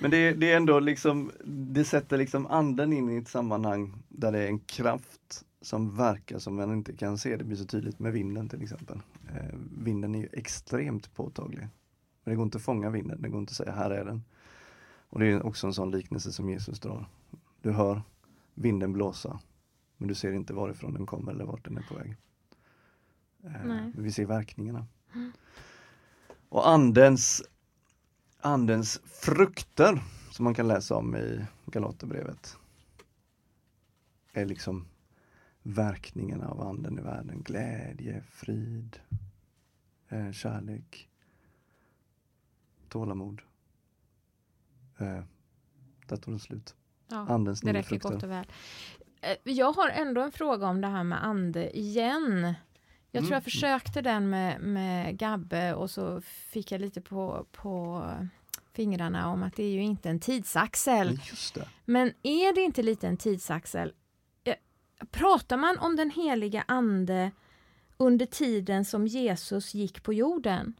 Men 0.02 0.12
det, 0.12 0.34
det 0.34 0.52
är 0.52 0.58
ändå 0.58 0.80
liksom, 0.80 1.32
det 1.46 1.84
sätter 1.84 2.18
liksom 2.18 2.48
anden 2.48 2.94
in 2.94 3.10
i 3.10 3.18
ett 3.18 3.28
sammanhang 3.28 4.04
där 4.10 4.32
det 4.32 4.40
är 4.40 4.48
en 4.48 4.60
kraft 4.60 5.44
som 5.66 5.96
verkar 5.96 6.40
som 6.40 6.56
man 6.56 6.74
inte 6.74 6.94
kan 6.94 7.18
se. 7.18 7.38
Det 7.38 7.44
blir 7.44 7.58
så 7.58 7.66
tydligt 7.66 8.00
med 8.00 8.14
vinden 8.14 8.50
till 8.50 8.64
exempel. 8.64 9.02
Eh, 9.36 9.56
vinden 9.78 10.16
är 10.16 10.20
ju 10.20 10.30
extremt 10.32 11.16
påtaglig. 11.16 11.68
Men 12.24 12.32
det 12.32 12.36
går 12.36 12.44
inte 12.44 12.58
att 12.58 12.64
fånga 12.64 12.90
vinden, 12.90 13.22
det 13.22 13.30
går 13.30 13.40
inte 13.40 13.52
att 13.52 13.56
säga 13.56 13.72
här 13.72 13.92
är 13.92 14.06
den. 14.06 14.24
Och 15.10 15.20
det 15.20 15.28
är 15.28 15.46
också 15.46 15.68
en 15.68 15.74
sån 15.74 15.92
liknelse 15.92 16.32
som 16.32 16.50
Jesus 16.50 16.80
drar. 16.80 17.10
Du 17.62 17.72
hör 17.72 18.02
vinden 18.54 18.94
blåsa, 18.94 19.40
men 19.98 20.08
du 20.08 20.16
ser 20.16 20.32
inte 20.32 20.54
varifrån 20.54 20.94
den 20.94 21.06
kommer 21.06 21.32
eller 21.32 21.46
vart 21.46 21.66
den 21.66 21.78
är 21.78 21.82
på 21.82 21.96
väg. 21.96 22.16
Eh, 23.44 23.88
vi 23.98 24.12
ser 24.12 24.26
verkningarna. 24.26 24.88
Och 26.50 26.68
andens, 26.68 27.44
andens 28.40 29.02
frukter 29.06 30.04
som 30.32 30.44
man 30.44 30.54
kan 30.54 30.68
läsa 30.68 30.96
om 30.96 31.16
i 31.16 31.46
Galaterbrevet 31.66 32.58
är 34.34 34.46
liksom 34.46 34.86
verkningarna 35.68 36.48
av 36.50 36.62
anden 36.62 37.00
i 37.00 37.02
världen. 37.02 37.42
Glädje, 37.44 38.24
frid, 38.30 39.00
eh, 40.10 40.32
kärlek, 40.32 41.10
tålamod. 42.90 43.42
Eh, 44.98 45.24
där 46.08 46.18
tog 46.18 46.34
det 46.34 46.40
slut. 46.40 46.76
Ja, 47.08 47.18
Andens 47.30 47.62
det 47.62 47.74
räcker 47.74 47.90
frukter. 47.90 48.10
gott 48.10 48.24
och 48.24 48.30
väl. 48.32 48.46
Eh, 49.22 49.38
Jag 49.54 49.72
har 49.74 49.90
ändå 49.90 50.22
en 50.22 50.32
fråga 50.32 50.68
om 50.68 50.82
det 50.82 50.88
här 50.88 51.04
med 51.04 51.26
ande 51.26 51.78
igen. 51.78 52.54
Jag 53.12 53.22
tror 53.22 53.32
Mm. 53.32 53.34
jag 53.34 53.44
försökte 53.44 54.02
den 54.02 54.30
med, 54.30 54.62
med 54.62 55.18
Gabbe 55.18 55.74
och 55.74 55.92
så 55.92 56.22
fick 56.22 56.72
jag 56.72 56.82
lite 56.82 57.02
på, 57.02 57.46
på 57.52 58.04
fingrarna 58.74 59.30
om 59.30 59.44
att 59.44 59.56
det 59.56 59.64
är 59.64 59.72
ju 59.72 59.82
inte 59.82 60.10
en 60.10 60.20
tidsaxel. 60.20 61.20
Just 61.30 61.56
det. 61.56 61.68
Men 61.86 62.08
är 62.24 62.56
det 62.56 62.62
inte 62.62 62.84
lite 62.84 63.08
en 63.08 63.18
tidsaxel? 63.18 63.94
Pratar 65.12 65.58
man 65.58 65.78
om 65.78 65.96
den 65.96 66.12
heliga 66.12 66.64
ande 66.68 67.32
under 67.98 68.26
tiden 68.26 68.86
som 68.86 69.08
Jesus 69.08 69.74
gick 69.74 70.04
på 70.04 70.14
jorden? 70.14 70.74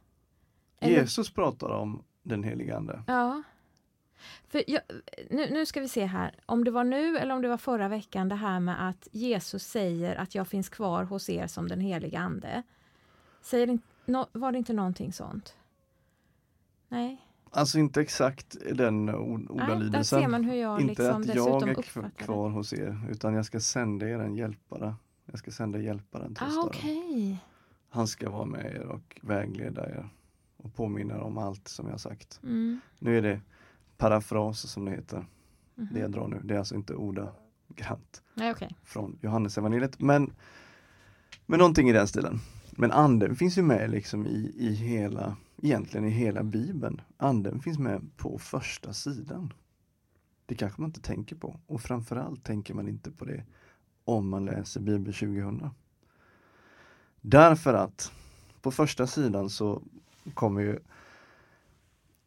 Jesus 0.80 1.30
pratar 1.30 1.68
om 1.68 2.02
den 2.22 2.42
helige 2.42 2.76
Ande. 2.76 3.02
Ja. 3.06 3.42
För 4.48 4.64
jag, 4.66 4.82
nu, 5.30 5.50
nu 5.50 5.66
ska 5.66 5.80
vi 5.80 5.88
se 5.88 6.04
här, 6.04 6.34
om 6.46 6.64
det 6.64 6.70
var 6.70 6.84
nu 6.84 7.18
eller 7.18 7.34
om 7.34 7.42
det 7.42 7.48
var 7.48 7.56
förra 7.56 7.88
veckan 7.88 8.28
det 8.28 8.34
här 8.34 8.60
med 8.60 8.88
att 8.88 9.08
Jesus 9.12 9.62
säger 9.66 10.16
att 10.16 10.34
jag 10.34 10.48
finns 10.48 10.68
kvar 10.68 11.04
hos 11.04 11.28
er 11.28 11.46
som 11.46 11.68
den 11.68 11.80
heliga 11.80 12.18
ande. 12.18 12.62
Säger 13.42 13.78
var 14.32 14.52
det 14.52 14.58
inte 14.58 14.72
någonting 14.72 15.12
sånt? 15.12 15.56
Nej, 16.88 17.25
Alltså 17.50 17.78
inte 17.78 18.00
exakt 18.00 18.56
den 18.74 19.14
ord- 19.14 19.40
Nej 19.40 19.56
där 19.58 19.64
ordalydelsen. 19.64 20.20
ser 20.22 20.28
man 20.28 20.44
hur 20.44 20.54
jag 20.54 20.80
inte 20.80 20.88
liksom 21.02 21.22
att 21.22 21.36
jag 21.36 21.68
är 21.68 22.02
det. 22.02 22.10
kvar 22.24 22.50
hos 22.50 22.72
er, 22.72 23.00
utan 23.10 23.34
jag 23.34 23.44
ska 23.46 23.60
sända 23.60 24.08
er 24.08 24.18
en 24.18 24.34
hjälpare. 24.36 24.94
Jag 25.26 25.38
ska 25.38 25.50
sända 25.50 25.78
hjälparen, 25.78 26.32
Ah, 26.36 26.44
tröstaren. 26.44 26.66
Okej, 26.68 27.38
Han 27.88 28.06
ska 28.08 28.30
vara 28.30 28.44
med 28.44 28.64
er 28.74 28.86
och 28.86 29.18
vägleda 29.22 29.90
er 29.90 30.08
och 30.56 30.74
påminna 30.74 31.20
om 31.22 31.38
allt 31.38 31.68
som 31.68 31.88
jag 31.88 32.00
sagt. 32.00 32.40
mm. 32.42 32.80
Nu 32.98 33.18
är 33.18 33.22
det 33.22 33.40
parafras 33.96 34.60
som 34.70 34.84
det 34.84 34.90
heter, 34.90 35.26
mhm. 35.74 35.88
det 35.92 36.00
jag 36.00 36.10
drar 36.10 36.28
nu. 36.28 36.40
Det 36.44 36.54
är 36.54 36.58
alltså 36.58 36.74
inte 36.74 36.94
ordagrant 36.94 38.22
Nej, 38.34 38.50
okej. 38.52 38.76
från 38.84 39.18
Johannes 39.22 39.58
evangeliet 39.58 40.00
men, 40.00 40.32
men 41.46 41.58
någonting 41.58 41.88
i 41.90 41.92
den 41.92 42.08
stilen. 42.08 42.40
Men 42.70 42.92
anden 42.92 43.36
finns 43.36 43.58
ju 43.58 43.62
med 43.62 43.90
liksom 43.90 44.26
i, 44.26 44.54
i 44.56 44.72
hela, 44.74 45.36
egentligen 45.62 46.06
i 46.06 46.10
hela 46.10 46.42
bibeln. 46.42 47.00
Anden 47.16 47.60
finns 47.60 47.78
med 47.78 48.16
på 48.16 48.38
första 48.38 48.92
sidan. 48.92 49.52
Det 50.46 50.54
kanske 50.54 50.80
man 50.80 50.90
inte 50.90 51.00
tänker 51.00 51.36
på 51.36 51.60
och 51.66 51.80
framförallt 51.80 52.44
tänker 52.44 52.74
man 52.74 52.88
inte 52.88 53.10
på 53.10 53.24
det 53.24 53.44
om 54.04 54.28
man 54.28 54.44
läser 54.44 54.80
Bibel 54.80 55.14
2000. 55.14 55.70
Därför 57.20 57.74
att 57.74 58.12
på 58.62 58.70
första 58.70 59.06
sidan 59.06 59.50
så 59.50 59.82
kommer 60.34 60.60
ju 60.60 60.78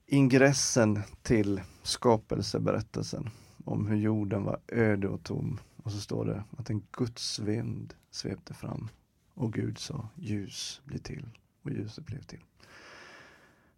ingressen 0.05 1.00
till 1.21 1.62
skapelseberättelsen 1.83 3.29
om 3.65 3.88
hur 3.88 3.98
jorden 3.98 4.43
var 4.43 4.59
öde 4.67 5.07
och 5.07 5.24
tom. 5.24 5.59
Och 5.83 5.91
så 5.91 6.00
står 6.00 6.25
det 6.25 6.43
att 6.57 6.69
en 6.69 6.83
Guds 6.91 7.39
vind 7.39 7.93
svepte 8.12 8.53
fram 8.53 8.89
och 9.33 9.53
Gud 9.53 9.77
sa 9.77 10.09
ljus 10.15 10.81
blir 10.86 11.00
till 11.00 11.29
och 11.62 11.71
ljuset 11.71 12.05
blev 12.05 12.21
till. 12.21 12.43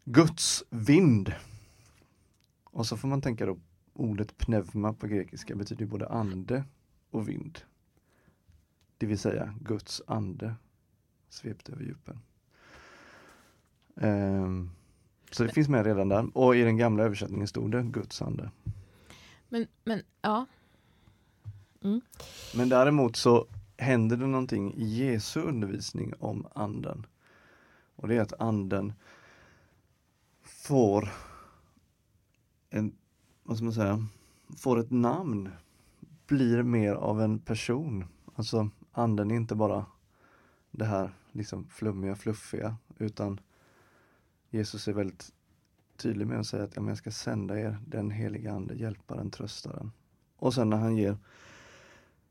Guds 0.05 0.63
vind. 0.69 1.33
Och 2.63 2.85
så 2.85 2.97
får 2.97 3.07
man 3.07 3.21
tänka 3.21 3.45
då 3.45 3.57
ordet 3.93 4.37
pneuma 4.37 4.93
på 4.93 5.07
grekiska 5.07 5.55
betyder 5.55 5.85
både 5.85 6.07
ande 6.07 6.63
och 7.09 7.29
vind. 7.29 7.59
Det 8.97 9.05
vill 9.05 9.19
säga 9.19 9.53
Guds 9.61 10.01
ande 10.07 10.55
svepte 11.29 11.71
över 11.71 11.83
djupen. 11.83 12.19
Ehm, 13.95 14.69
så 15.31 15.43
det 15.43 15.53
finns 15.53 15.69
med 15.69 15.85
redan 15.85 16.09
där 16.09 16.37
och 16.37 16.55
i 16.55 16.61
den 16.61 16.77
gamla 16.77 17.03
översättningen 17.03 17.47
stod 17.47 17.71
det 17.71 17.83
Guds 17.83 18.21
ande. 18.21 18.51
Men, 19.49 19.67
men 19.83 20.01
ja, 20.21 20.45
Men 22.55 22.69
däremot 22.69 23.15
så 23.15 23.47
händer 23.77 24.17
det 24.17 24.27
någonting 24.27 24.73
i 24.73 24.83
Jesu 24.85 25.41
undervisning 25.41 26.13
om 26.19 26.47
anden. 26.53 27.05
Och 27.95 28.07
det 28.07 28.15
är 28.15 28.21
att 28.21 28.41
anden 28.41 28.93
får 30.43 31.09
en, 32.69 32.95
vad 33.43 33.57
ska 33.57 33.63
man 33.63 33.73
säga, 33.73 34.05
får 34.57 34.79
ett 34.79 34.91
namn, 34.91 35.49
blir 36.27 36.63
mer 36.63 36.93
av 36.93 37.21
en 37.21 37.39
person. 37.39 38.05
Alltså 38.35 38.69
anden 38.91 39.31
är 39.31 39.35
inte 39.35 39.55
bara 39.55 39.85
det 40.71 40.85
här 40.85 41.15
liksom 41.31 41.67
flummiga, 41.69 42.15
fluffiga, 42.15 42.75
utan 42.97 43.39
Jesus 44.49 44.87
är 44.87 44.93
väldigt 44.93 45.31
tydlig 45.97 46.27
med 46.27 46.39
att 46.39 46.47
säga 46.47 46.63
att 46.63 46.75
ja, 46.75 46.87
jag 46.87 46.97
ska 46.97 47.11
sända 47.11 47.59
er 47.59 47.77
den 47.87 48.11
heliga 48.11 48.51
ande, 48.51 48.75
hjälparen, 48.75 49.31
tröstaren. 49.31 49.91
Och 50.35 50.53
sen 50.53 50.69
när 50.69 50.77
han 50.77 50.97
ger 50.97 51.17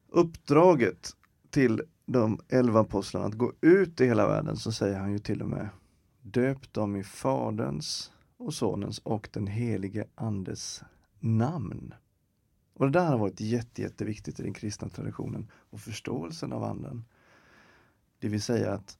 uppdraget 0.08 1.16
till 1.50 1.82
de 2.06 2.40
elva 2.48 2.80
apostlarna 2.80 3.26
att 3.26 3.34
gå 3.34 3.52
ut 3.60 4.00
i 4.00 4.06
hela 4.06 4.26
världen 4.26 4.56
så 4.56 4.72
säger 4.72 4.98
han 4.98 5.12
ju 5.12 5.18
till 5.18 5.42
och 5.42 5.48
med 5.48 5.68
Döp 6.22 6.72
dem 6.72 6.96
i 6.96 7.04
Faderns 7.04 8.12
och 8.36 8.54
Sonens 8.54 8.98
och 8.98 9.28
den 9.32 9.46
helige 9.46 10.06
Andes 10.14 10.82
namn. 11.18 11.94
Och 12.74 12.86
det 12.86 12.92
där 12.92 13.06
har 13.06 13.18
varit 13.18 13.40
jätte, 13.40 13.82
jätteviktigt 13.82 14.40
i 14.40 14.42
den 14.42 14.54
kristna 14.54 14.88
traditionen 14.88 15.50
och 15.52 15.80
förståelsen 15.80 16.52
av 16.52 16.64
anden. 16.64 17.04
Det 18.18 18.28
vill 18.28 18.42
säga 18.42 18.72
att 18.72 18.98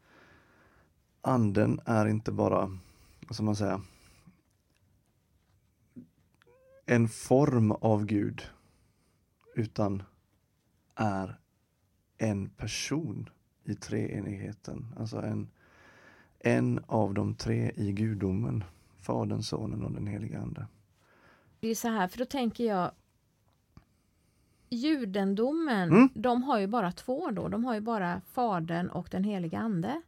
anden 1.21 1.81
är 1.85 2.07
inte 2.07 2.33
bara, 2.33 2.79
vad 3.27 3.35
ska 3.35 3.43
man 3.43 3.57
säga, 3.57 3.83
en 6.87 7.09
form 7.09 7.73
av 7.73 8.07
Gud 8.07 8.43
utan 9.55 10.03
är 10.95 11.39
en 12.19 12.51
person 12.51 13.29
i 13.65 13.75
treenigheten. 13.75 14.95
Alltså 14.97 15.23
en, 15.23 15.51
en 16.41 16.81
av 16.87 17.15
de 17.15 17.35
tre 17.35 17.73
i 17.77 17.93
gudomen. 17.93 18.65
Fadern, 19.01 19.43
Sonen 19.43 19.85
och 19.85 19.93
den 19.93 20.07
helige 20.07 20.39
Ande. 20.41 20.67
det 21.61 21.69
är 21.69 21.75
så 21.75 21.89
här, 21.89 22.09
för 22.09 22.19
då 22.19 22.25
tänker 22.25 22.65
jag 22.65 22.91
Judendomen, 24.71 25.89
Mm. 25.91 26.09
de 26.15 26.43
har 26.43 26.59
ju 26.59 26.67
bara 26.67 26.93
två 26.93 27.31
då. 27.31 27.49
De 27.49 27.65
har 27.65 27.75
ju 27.75 27.81
bara 27.81 28.21
Fadern 28.33 28.89
och 28.89 29.09
den 29.11 29.25
heliga 29.25 29.59
Ande. 29.59 30.03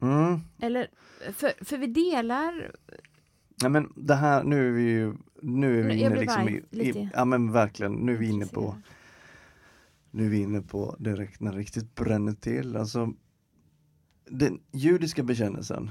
Mm. 0.00 0.40
Eller, 0.58 0.88
för, 1.32 1.64
för 1.64 1.78
vi 1.78 1.86
delar 1.86 2.72
Nej 3.62 3.70
men 3.70 3.92
det 3.96 4.14
här, 4.14 4.42
nu 4.44 4.68
är 4.68 4.72
vi 4.72 4.82
ju, 4.82 5.14
nu 5.42 5.80
är 5.80 5.82
vi 5.88 6.00
inne 6.00 6.20
liksom 6.20 6.48
i, 6.48 6.62
i, 6.70 7.10
ja 7.14 7.24
men 7.24 7.52
verkligen, 7.52 7.92
nu 7.92 8.12
är 8.14 8.16
vi 8.18 8.28
inne 8.28 8.46
på, 8.46 8.76
nu 10.10 10.24
är 10.26 10.30
vi 10.30 10.38
inne 10.42 10.60
på 10.62 10.96
direkt 10.98 11.40
när 11.40 11.52
det 11.52 11.58
riktigt 11.58 11.94
bränner 11.94 12.32
till. 12.32 12.76
Alltså, 12.76 13.12
den 14.26 14.60
judiska 14.72 15.22
bekännelsen 15.22 15.90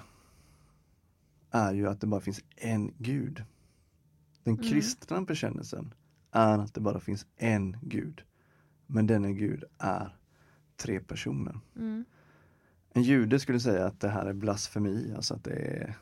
är 1.51 1.73
ju 1.73 1.87
att 1.87 2.01
det 2.01 2.07
bara 2.07 2.21
finns 2.21 2.43
en 2.55 2.93
gud. 2.97 3.43
Den 4.43 4.53
Mm. 4.53 4.65
kristna 4.69 5.21
bekännelsen 5.21 5.93
är 6.31 6.57
att 6.59 6.73
det 6.73 6.81
bara 6.81 6.99
finns 6.99 7.25
en 7.37 7.77
gud. 7.81 8.21
Men 8.87 9.07
denna 9.07 9.31
gud 9.31 9.63
är 9.77 10.17
tre 10.77 10.99
personer. 10.99 11.59
Mm. 11.75 12.05
En 12.93 13.03
jude 13.03 13.39
skulle 13.39 13.59
säga 13.59 13.85
att 13.85 13.99
det 13.99 14.09
här 14.09 14.25
är 14.25 14.33
blasfemi, 14.33 15.13
alltså 15.15 15.33
att 15.33 15.43
det 15.43 15.53
är, 15.53 15.95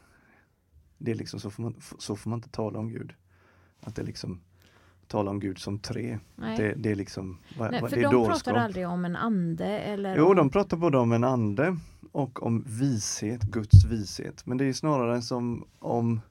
det 0.97 1.11
är 1.11 1.15
liksom, 1.15 1.39
så 1.39 1.49
får, 1.49 1.63
man, 1.63 1.75
så 1.99 2.15
får 2.15 2.29
man 2.29 2.37
inte 2.37 2.49
tala 2.49 2.79
om 2.79 2.89
Gud. 2.89 3.13
Att 3.79 3.95
det 3.95 4.01
är 4.01 4.05
liksom, 4.05 4.41
tala 5.07 5.31
om 5.31 5.39
Gud 5.39 5.59
som 5.59 5.79
tre, 5.79 6.19
det, 6.35 6.73
det 6.77 6.91
är 6.91 6.95
liksom, 6.95 7.37
vad, 7.57 7.71
Nej, 7.71 7.81
vad, 7.81 7.89
för 7.89 7.97
det 7.97 8.03
är 8.03 8.11
de 8.11 8.15
dårskap. 8.15 8.43
pratar 8.43 8.59
aldrig 8.59 8.87
om 8.87 9.05
en 9.05 9.15
ande 9.15 9.65
eller 9.65 10.17
Jo, 10.17 10.33
de 10.33 10.49
pratar 10.49 10.77
både 10.77 10.97
om 10.97 11.11
en 11.11 11.23
ande 11.23 11.77
och 12.11 12.43
om 12.43 12.63
vishet, 12.67 13.41
Guds 13.41 13.85
vishet. 13.85 14.45
Men 14.45 14.57
det 14.57 14.65
är 14.65 14.73
snarare 14.73 15.21
som 15.21 15.67
om 15.79 16.21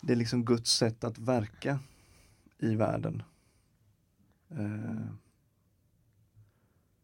det 0.00 0.12
är 0.12 0.16
liksom 0.16 0.44
Guds 0.44 0.70
sätt 0.70 1.04
att 1.04 1.18
verka 1.18 1.78
i 2.58 2.74
världen. 2.74 3.22
Eh, 4.50 5.06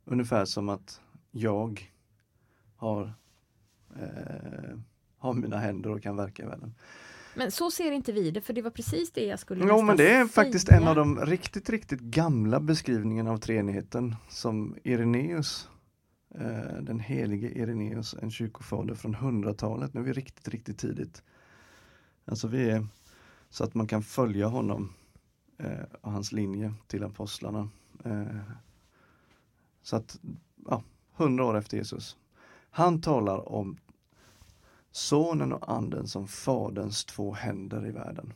ungefär 0.05 0.45
som 0.45 0.69
att 0.69 1.01
jag 1.31 1.93
har, 2.77 3.13
eh, 3.97 4.79
har 5.19 5.33
mina 5.33 5.59
händer 5.59 5.91
och 5.91 6.03
kan 6.03 6.17
verka 6.17 6.43
i 6.43 6.47
världen. 6.47 6.75
Men 7.37 7.51
så 7.51 7.71
ser 7.71 7.93
inte 7.93 8.13
vi 8.13 8.31
det, 8.31 8.41
för 8.41 8.53
det 8.53 8.63
var 8.63 8.71
precis 8.71 9.13
det 9.13 9.27
jag 9.27 9.39
skulle 9.39 9.65
Jo, 9.69 9.83
men 9.83 9.97
det 9.97 10.11
är 10.11 10.27
faktiskt 10.27 10.67
säga. 10.67 10.81
en 10.81 10.89
av 10.89 10.97
de 10.97 11.21
riktigt, 11.21 11.71
riktigt 11.71 12.01
gamla 12.01 12.61
beskrivningarna 12.61 13.31
av 13.31 13.39
treenigheten 13.39 14.17
som 14.29 14.77
Ireneus, 14.85 15.69
Eh, 16.39 16.83
den 16.83 17.01
helige 17.01 17.51
Ireneus, 17.51 18.15
en 18.23 18.31
kyrkofader 18.31 18.95
från 18.95 19.17
100-talet. 19.17 19.95
nu 19.95 20.01
är 20.01 20.05
vi 20.05 20.13
riktigt, 20.13 20.49
riktigt 20.49 20.79
tidigt. 20.79 21.23
Alltså 22.25 22.49
vi 22.49 22.71
är 22.71 22.87
så 23.51 23.65
att 23.65 23.75
man 23.75 23.87
kan 23.87 24.03
följa 24.03 24.47
honom 24.47 24.93
eh, 25.59 25.85
och 26.01 26.13
hans 26.13 26.33
linje 26.33 26.75
till 26.87 27.05
apostlarna. 27.05 27.69
Eh, 28.05 28.37
så 29.83 29.97
att, 29.97 30.21
ja, 30.67 30.83
hundra 31.13 31.45
år 31.45 31.57
efter 31.57 31.77
Jesus. 31.77 32.17
Han 32.71 33.01
talar 33.01 33.49
om 33.49 33.77
Sonen 34.91 35.53
och 35.53 35.73
anden 35.73 36.09
som 36.09 36.29
Faderns 36.29 37.05
två 37.05 37.33
händer 37.33 37.87
i 37.87 37.91
världen. 37.91 38.33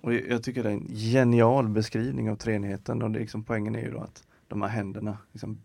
Och 0.00 0.14
jag 0.14 0.42
tycker 0.42 0.62
det 0.62 0.68
är 0.68 0.74
en 0.74 0.88
genial 0.88 1.68
beskrivning 1.68 2.30
av 2.30 2.36
treenigheten 2.36 3.02
och 3.02 3.10
det 3.10 3.18
liksom, 3.18 3.44
poängen 3.44 3.76
är 3.76 3.82
ju 3.82 3.90
då 3.90 4.00
att 4.00 4.26
de 4.48 4.62
här 4.62 4.68
händerna 4.68 5.18
liksom 5.32 5.58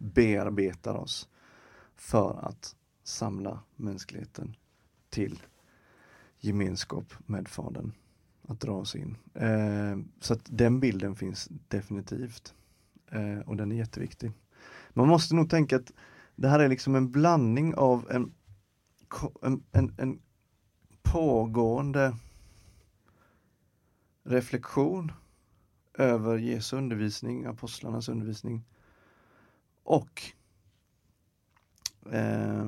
bearbetar 0.00 0.94
oss 0.94 1.28
för 1.96 2.38
att 2.42 2.76
samla 3.02 3.60
mänskligheten 3.76 4.56
till 5.10 5.42
gemenskap 6.38 7.14
med 7.26 7.48
Fadern. 7.48 7.92
Att 8.42 8.60
dra 8.60 8.72
oss 8.72 8.96
in. 8.96 9.16
Eh, 9.34 9.98
så 10.20 10.34
att 10.34 10.40
den 10.44 10.80
bilden 10.80 11.16
finns 11.16 11.48
definitivt. 11.68 12.54
Eh, 13.10 13.38
och 13.38 13.56
den 13.56 13.72
är 13.72 13.76
jätteviktig. 13.76 14.32
Man 14.90 15.08
måste 15.08 15.34
nog 15.34 15.50
tänka 15.50 15.76
att 15.76 15.92
det 16.36 16.48
här 16.48 16.60
är 16.60 16.68
liksom 16.68 16.94
en 16.94 17.10
blandning 17.10 17.74
av 17.74 18.10
en 18.10 18.32
en, 19.42 19.62
en, 19.72 19.94
en 19.98 20.20
pågående 21.02 22.16
reflektion 24.24 25.12
över 25.94 26.38
Jesu 26.38 26.76
undervisning, 26.76 27.44
apostlarnas 27.44 28.08
undervisning 28.08 28.64
och 29.82 30.22
eh, 32.12 32.66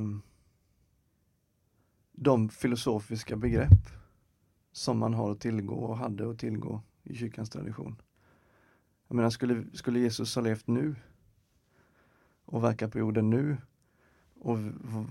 de 2.13 2.49
filosofiska 2.49 3.37
begrepp 3.37 3.89
som 4.73 4.99
man 4.99 5.15
har 5.15 5.33
att 5.33 5.41
tillgå 5.41 5.75
och 5.75 5.97
hade 5.97 6.31
att 6.31 6.39
tillgå 6.39 6.83
i 7.03 7.15
kyrkans 7.15 7.51
tradition. 7.51 8.03
Jag 9.09 9.17
menar, 9.17 9.31
skulle, 9.31 9.65
skulle 9.73 9.99
Jesus 10.01 10.35
ha 10.35 10.43
levt 10.43 10.67
nu 10.67 10.95
och 12.45 12.65
verka 12.65 12.89
på 12.89 12.99
jorden 12.99 13.31
nu 13.31 13.57
och 14.41 14.59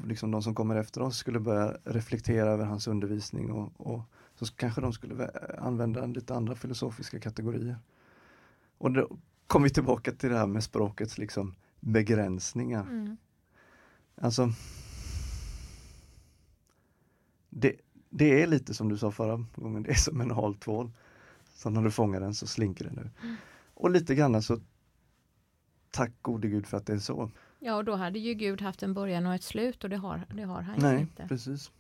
liksom 0.08 0.32
de 0.32 0.44
som 0.44 0.56
kommer 0.56 0.76
efter 0.76 1.02
oss 1.02 1.18
skulle 1.18 1.40
börja 1.40 1.78
reflektera 1.84 2.50
över 2.50 2.66
hans 2.66 2.88
undervisning 2.88 3.52
och, 3.52 3.72
och 3.78 4.02
så 4.36 4.46
kanske 4.56 4.82
de 4.82 4.94
skulle 4.94 5.30
använda 5.60 6.06
lite 6.06 6.36
andra 6.36 6.56
filosofiska 6.56 7.20
kategorier. 7.20 7.78
Och 8.78 8.92
då 8.92 9.18
kommer 9.48 9.64
vi 9.64 9.74
tillbaka 9.74 10.12
till 10.12 10.30
det 10.30 10.38
här 10.38 10.48
med 10.48 10.64
språkets 10.64 11.18
liksom 11.18 11.56
begränsningar. 11.82 12.82
Mm. 12.82 13.18
Alltså 14.16 14.52
det, 17.50 17.76
det 18.10 18.42
är 18.42 18.48
lite 18.48 18.74
som 18.74 18.90
du 18.90 18.98
sa 18.98 19.12
förra 19.12 19.46
gången, 19.56 19.84
det 19.84 19.90
är 19.90 19.96
som 19.96 20.22
en 20.22 20.32
hal 20.32 20.56
tvål. 20.56 20.92
Så 21.54 21.70
när 21.70 21.82
du 21.82 21.92
fångar 21.92 22.20
den 22.20 22.34
så 22.34 22.48
slinker 22.48 22.86
den 22.86 22.96
nu. 22.96 23.10
Mm. 23.24 23.36
Och 23.74 23.90
lite 23.90 24.16
grann 24.16 24.42
så 24.42 24.60
tack 25.92 26.12
gode 26.22 26.48
gud 26.48 26.68
för 26.68 26.78
att 26.78 26.86
det 26.86 26.94
är 26.94 27.00
så. 27.00 27.32
Ja, 27.60 27.76
och 27.76 27.86
då 27.86 27.96
hade 27.96 28.20
ju 28.20 28.34
Gud 28.34 28.62
haft 28.62 28.84
en 28.84 28.94
början 28.94 29.26
och 29.26 29.34
ett 29.34 29.44
slut 29.44 29.84
och 29.84 29.90
det 29.90 29.98
har, 29.98 30.26
det 30.34 30.44
har 30.44 30.62
han 30.62 30.80
Nej, 30.80 30.96
ju 30.96 31.02
inte. 31.02 31.28
precis. 31.28 31.72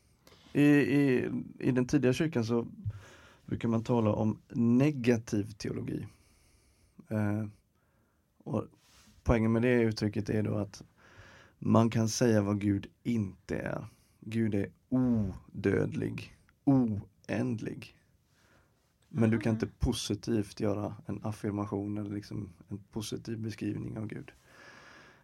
I, 0.54 0.64
i, 0.64 1.30
I 1.60 1.72
den 1.72 1.88
tidiga 1.88 2.14
kyrkan 2.14 2.46
så 2.46 2.68
brukar 3.46 3.68
man 3.68 3.84
tala 3.84 4.14
om 4.14 4.42
negativ 4.50 5.52
teologi. 5.52 6.08
Eh, 7.10 7.46
och 8.44 8.68
poängen 9.24 9.52
med 9.52 9.62
det 9.62 9.82
uttrycket 9.82 10.30
är 10.30 10.44
då 10.44 10.58
att 10.58 10.84
man 11.60 11.90
kan 11.90 12.10
säga 12.10 12.42
vad 12.42 12.62
Gud 12.62 12.88
inte 13.04 13.58
är. 13.58 13.88
Gud 14.20 14.56
är 14.56 14.72
odödlig, 14.90 16.38
oändlig. 16.64 17.98
Men 19.10 19.30
du 19.30 19.40
kan 19.40 19.54
inte 19.54 19.68
positivt 19.68 20.60
göra 20.60 20.96
en 21.06 21.20
affirmation 21.24 21.98
eller 21.98 22.16
liksom 22.16 22.54
en 22.68 22.80
positiv 22.92 23.40
beskrivning 23.40 23.98
av 23.98 24.08
Gud. 24.08 24.32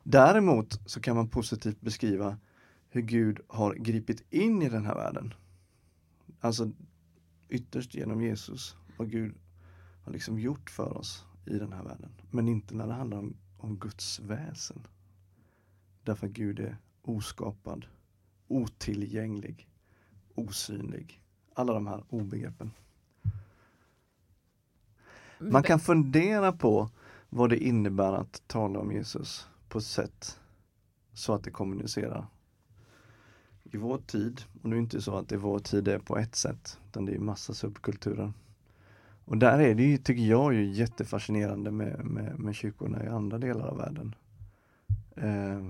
Däremot 0.04 0.90
så 0.90 1.02
kan 1.02 1.16
man 1.16 1.30
positivt 1.30 1.82
beskriva 1.82 2.38
hur 2.90 3.02
Gud 3.02 3.40
har 3.48 3.74
gripit 3.74 4.24
in 4.30 4.62
i 4.62 4.70
den 4.70 4.86
här 4.86 4.96
världen. 4.96 5.34
Alltså 6.40 6.72
ytterst 7.50 7.96
genom 7.96 8.22
Jesus, 8.22 8.76
vad 8.98 9.12
Gud 9.12 9.36
har 10.04 10.14
liksom 10.14 10.40
gjort 10.40 10.70
för 10.70 10.98
oss 10.98 11.26
i 11.46 11.58
den 11.58 11.74
här 11.74 11.84
världen. 11.84 12.12
Men 12.32 12.48
inte 12.48 12.76
när 12.76 12.88
det 12.88 12.94
handlar 12.94 13.18
om, 13.18 13.38
om 13.58 13.78
Guds 13.78 14.20
väsen. 14.20 14.88
Därför 16.04 16.28
att 16.28 16.34
Gud 16.34 16.60
är 16.60 16.78
oskapad, 17.02 17.86
otillgänglig, 18.48 19.70
osynlig. 20.36 21.22
Alla 21.54 21.74
de 21.74 21.88
här 21.88 22.04
obegreppen. 22.10 22.72
Man 25.40 25.64
kan 25.64 25.80
fundera 25.80 26.52
på 26.52 26.90
vad 27.30 27.50
det 27.50 27.58
innebär 27.58 28.14
att 28.14 28.48
tala 28.48 28.80
om 28.80 28.92
Jesus 28.92 29.48
på 29.70 29.78
ett 29.78 29.86
sätt 29.86 30.40
så 31.14 31.34
att 31.34 31.44
det 31.44 31.52
kommunicerar. 31.52 32.28
I 33.64 33.78
vår 33.78 33.98
tid, 33.98 34.42
och 34.62 34.70
nu 34.70 34.76
är 34.76 34.80
det 34.80 34.84
inte 34.84 35.02
så 35.02 35.18
att 35.18 35.30
det 35.30 35.38
vår 35.38 35.60
tid 35.60 35.88
är 35.88 36.00
på 36.00 36.18
ett 36.18 36.36
sätt, 36.36 36.80
utan 36.88 37.06
det 37.06 37.16
är 37.16 37.20
massa 37.20 37.54
subkulturer. 37.54 38.34
Och 39.28 39.38
där 39.38 39.60
är 39.60 39.76
det 39.76 39.84
ju, 39.84 39.98
tycker 39.98 40.24
jag, 40.24 40.54
ju 40.54 40.66
jättefascinerande 40.66 41.72
med, 41.72 42.06
med, 42.06 42.40
med 42.40 42.56
kyrkorna 42.56 43.04
i 43.04 43.08
andra 43.08 43.38
delar 43.38 43.68
av 43.68 43.78
världen. 43.78 44.16
Eh, 45.16 45.68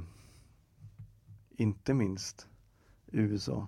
inte 1.49 1.93
minst 1.93 2.47
USA. 3.07 3.67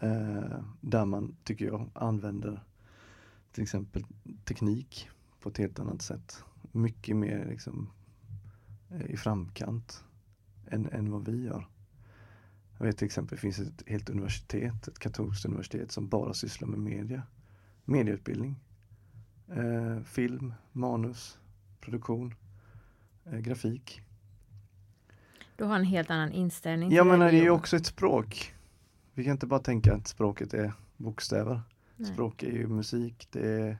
Eh, 0.00 0.64
där 0.80 1.04
man, 1.04 1.36
tycker 1.44 1.66
jag, 1.66 1.90
använder 1.94 2.64
till 3.52 3.62
exempel 3.62 4.04
teknik 4.44 5.08
på 5.40 5.48
ett 5.48 5.58
helt 5.58 5.78
annat 5.78 6.02
sätt. 6.02 6.44
Mycket 6.72 7.16
mer 7.16 7.46
liksom 7.48 7.90
eh, 8.90 9.10
i 9.10 9.16
framkant 9.16 10.04
än, 10.66 10.88
än 10.92 11.10
vad 11.10 11.28
vi 11.28 11.44
gör. 11.44 11.68
Jag 12.78 12.86
vet 12.86 12.98
till 12.98 13.06
exempel 13.06 13.36
det 13.36 13.40
finns 13.40 13.58
ett 13.58 13.82
helt 13.86 14.10
universitet, 14.10 14.88
ett 14.88 14.98
katolskt 14.98 15.44
universitet 15.44 15.92
som 15.92 16.08
bara 16.08 16.34
sysslar 16.34 16.68
med 16.68 16.78
media. 16.78 17.22
Medieutbildning. 17.84 18.56
Eh, 19.48 20.02
film, 20.02 20.54
manus, 20.72 21.38
produktion, 21.80 22.34
eh, 23.24 23.38
grafik. 23.38 24.00
Du 25.56 25.64
har 25.64 25.76
en 25.76 25.84
helt 25.84 26.10
annan 26.10 26.32
inställning. 26.32 26.92
Ja 26.92 27.04
men 27.04 27.20
det 27.20 27.26
är 27.26 27.42
ju 27.42 27.50
också 27.50 27.76
ett 27.76 27.86
språk. 27.86 28.54
Vi 29.14 29.24
kan 29.24 29.32
inte 29.32 29.46
bara 29.46 29.60
tänka 29.60 29.94
att 29.94 30.06
språket 30.06 30.54
är 30.54 30.72
bokstäver. 30.96 31.60
Nej. 31.96 32.12
Språk 32.12 32.42
är 32.42 32.52
ju 32.52 32.66
musik, 32.66 33.28
det 33.30 33.48
är, 33.48 33.78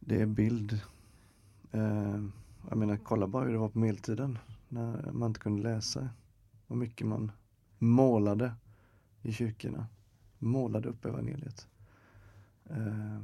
det 0.00 0.20
är 0.20 0.26
bild. 0.26 0.80
Eh, 1.72 2.24
jag 2.68 2.78
menar, 2.78 2.96
kolla 2.96 3.26
bara 3.26 3.44
hur 3.44 3.52
det 3.52 3.58
var 3.58 3.68
på 3.68 3.78
medeltiden 3.78 4.38
när 4.68 5.12
man 5.12 5.30
inte 5.30 5.40
kunde 5.40 5.62
läsa. 5.62 6.08
Och 6.66 6.76
mycket 6.76 7.06
man 7.06 7.32
målade 7.78 8.54
i 9.22 9.32
kyrkorna. 9.32 9.86
Målade 10.38 10.88
upp 10.88 11.04
evangeliet. 11.04 11.68
Uh. 12.70 13.20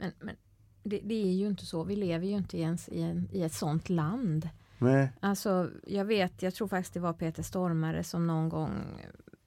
Men, 0.00 0.12
men 0.20 0.36
det, 0.82 1.00
det, 1.04 1.14
är 1.14 1.32
ju 1.32 1.46
inte 1.46 1.66
så. 1.66 1.84
Vi 1.84 1.96
lever 1.96 2.26
ju 2.26 2.36
inte 2.36 2.58
ens 2.58 2.88
i, 2.88 3.02
en, 3.02 3.28
i 3.32 3.42
ett 3.42 3.52
sånt 3.52 3.88
land. 3.88 4.48
Nej. 4.78 5.12
Alltså, 5.20 5.70
jag 5.86 6.04
vet, 6.04 6.42
jag 6.42 6.54
tror 6.54 6.68
faktiskt 6.68 6.94
det 6.94 7.00
var 7.00 7.12
Peter 7.12 7.42
Stormare 7.42 8.04
som 8.04 8.26
någon 8.26 8.48
gång 8.48 8.84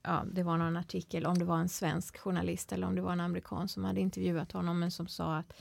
Ja, 0.06 0.24
det 0.34 0.44
var 0.44 0.58
någon 0.58 0.78
artikel 0.78 1.26
om 1.26 1.38
det 1.38 1.46
var 1.46 1.58
en 1.58 1.70
svensk 1.70 2.18
journalist 2.18 2.72
eller 2.72 2.88
om 2.88 2.96
det 2.96 3.02
var 3.02 3.12
en 3.12 3.20
amerikan 3.20 3.68
som 3.68 3.86
hade 3.86 4.02
intervjuat 4.02 4.52
honom 4.52 4.80
men 4.80 4.92
som 4.92 5.08
sa 5.08 5.38
att 5.38 5.54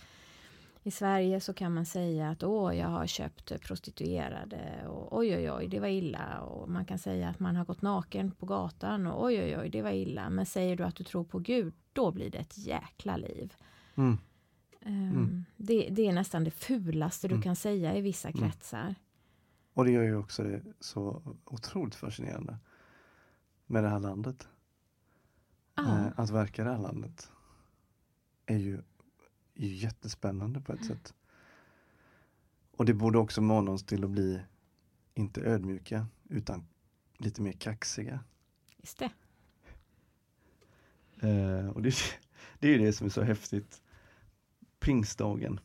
i 0.83 0.91
Sverige 0.91 1.41
så 1.41 1.55
kan 1.55 1.75
man 1.75 1.87
säga 1.87 2.31
att 2.31 2.43
åh, 2.43 2.77
jag 2.77 2.89
har 2.89 3.07
köpt 3.07 3.61
prostituerade 3.61 4.87
och 4.89 5.19
oj, 5.19 5.37
oj, 5.37 5.51
oj, 5.53 5.69
det 5.69 5.81
var 5.81 5.89
illa. 5.89 6.41
Och 6.41 6.69
man 6.71 6.85
kan 6.85 6.99
säga 6.99 7.29
att 7.29 7.41
man 7.41 7.57
har 7.57 7.65
gått 7.65 7.83
naken 7.83 8.31
på 8.31 8.47
gatan 8.47 9.07
och 9.07 9.25
oj, 9.25 9.43
oj, 9.43 9.59
oj, 9.59 9.69
det 9.69 9.83
var 9.83 9.91
illa. 9.91 10.31
Men 10.31 10.47
säger 10.47 10.77
du 10.77 10.85
att 10.85 10.97
du 10.97 11.05
tror 11.05 11.25
på 11.25 11.39
Gud, 11.39 11.75
då 11.93 12.11
blir 12.11 12.31
det 12.31 12.39
ett 12.39 12.59
jäkla 12.59 13.17
liv. 13.17 13.55
Mm. 13.95 14.19
Um, 14.87 15.11
mm. 15.11 15.45
Det, 15.57 15.89
det, 15.91 16.09
är 16.09 16.13
nästan 16.13 16.45
det 16.45 16.51
fulaste 16.51 17.29
du 17.29 17.35
mm. 17.35 17.43
kan 17.43 17.57
säga 17.57 17.97
i 17.97 18.01
vissa 18.01 18.29
mm. 18.29 18.41
kretsar. 18.41 18.95
Och 19.75 19.85
det 19.85 19.91
gör 19.91 20.03
ju 20.03 20.17
också 20.17 20.43
det 20.43 20.63
så 20.81 21.23
otroligt 21.45 21.95
fascinerande 21.95 22.59
med 23.67 23.85
det 23.85 23.89
här 23.89 24.01
landet. 24.01 24.49
Ah. 25.75 26.11
att 26.17 26.31
verka 26.31 26.63
i 26.63 26.65
det 26.65 26.71
här 26.71 26.83
landet. 26.83 27.31
är 28.47 28.57
ju, 28.57 28.77
är 29.55 29.67
ju 29.67 29.75
jättespännande 29.75 30.61
på 30.61 30.73
ett 30.73 30.85
sätt. 30.85 31.15
Och 32.77 32.85
det 32.85 32.95
borde 32.95 33.19
också 33.19 33.41
mana 33.41 33.71
oss 33.71 33.85
till 33.85 34.05
att 34.05 34.11
bli, 34.11 34.41
inte 35.15 35.41
ödmjuka, 35.41 36.07
utan 36.29 36.67
lite 37.19 37.43
mer 37.43 37.53
kaxiga. 37.53 38.25
Just 38.77 38.99
det. 38.99 39.11
Eh, 41.29 41.69
och 41.69 41.83
det, 41.83 41.95
det 42.59 42.69
är 42.69 42.79
det 42.79 42.93
som 42.93 43.07
är 43.07 43.11
så 43.11 43.23
häftigt. 43.23 43.82
Pingstdagen. 44.83 45.61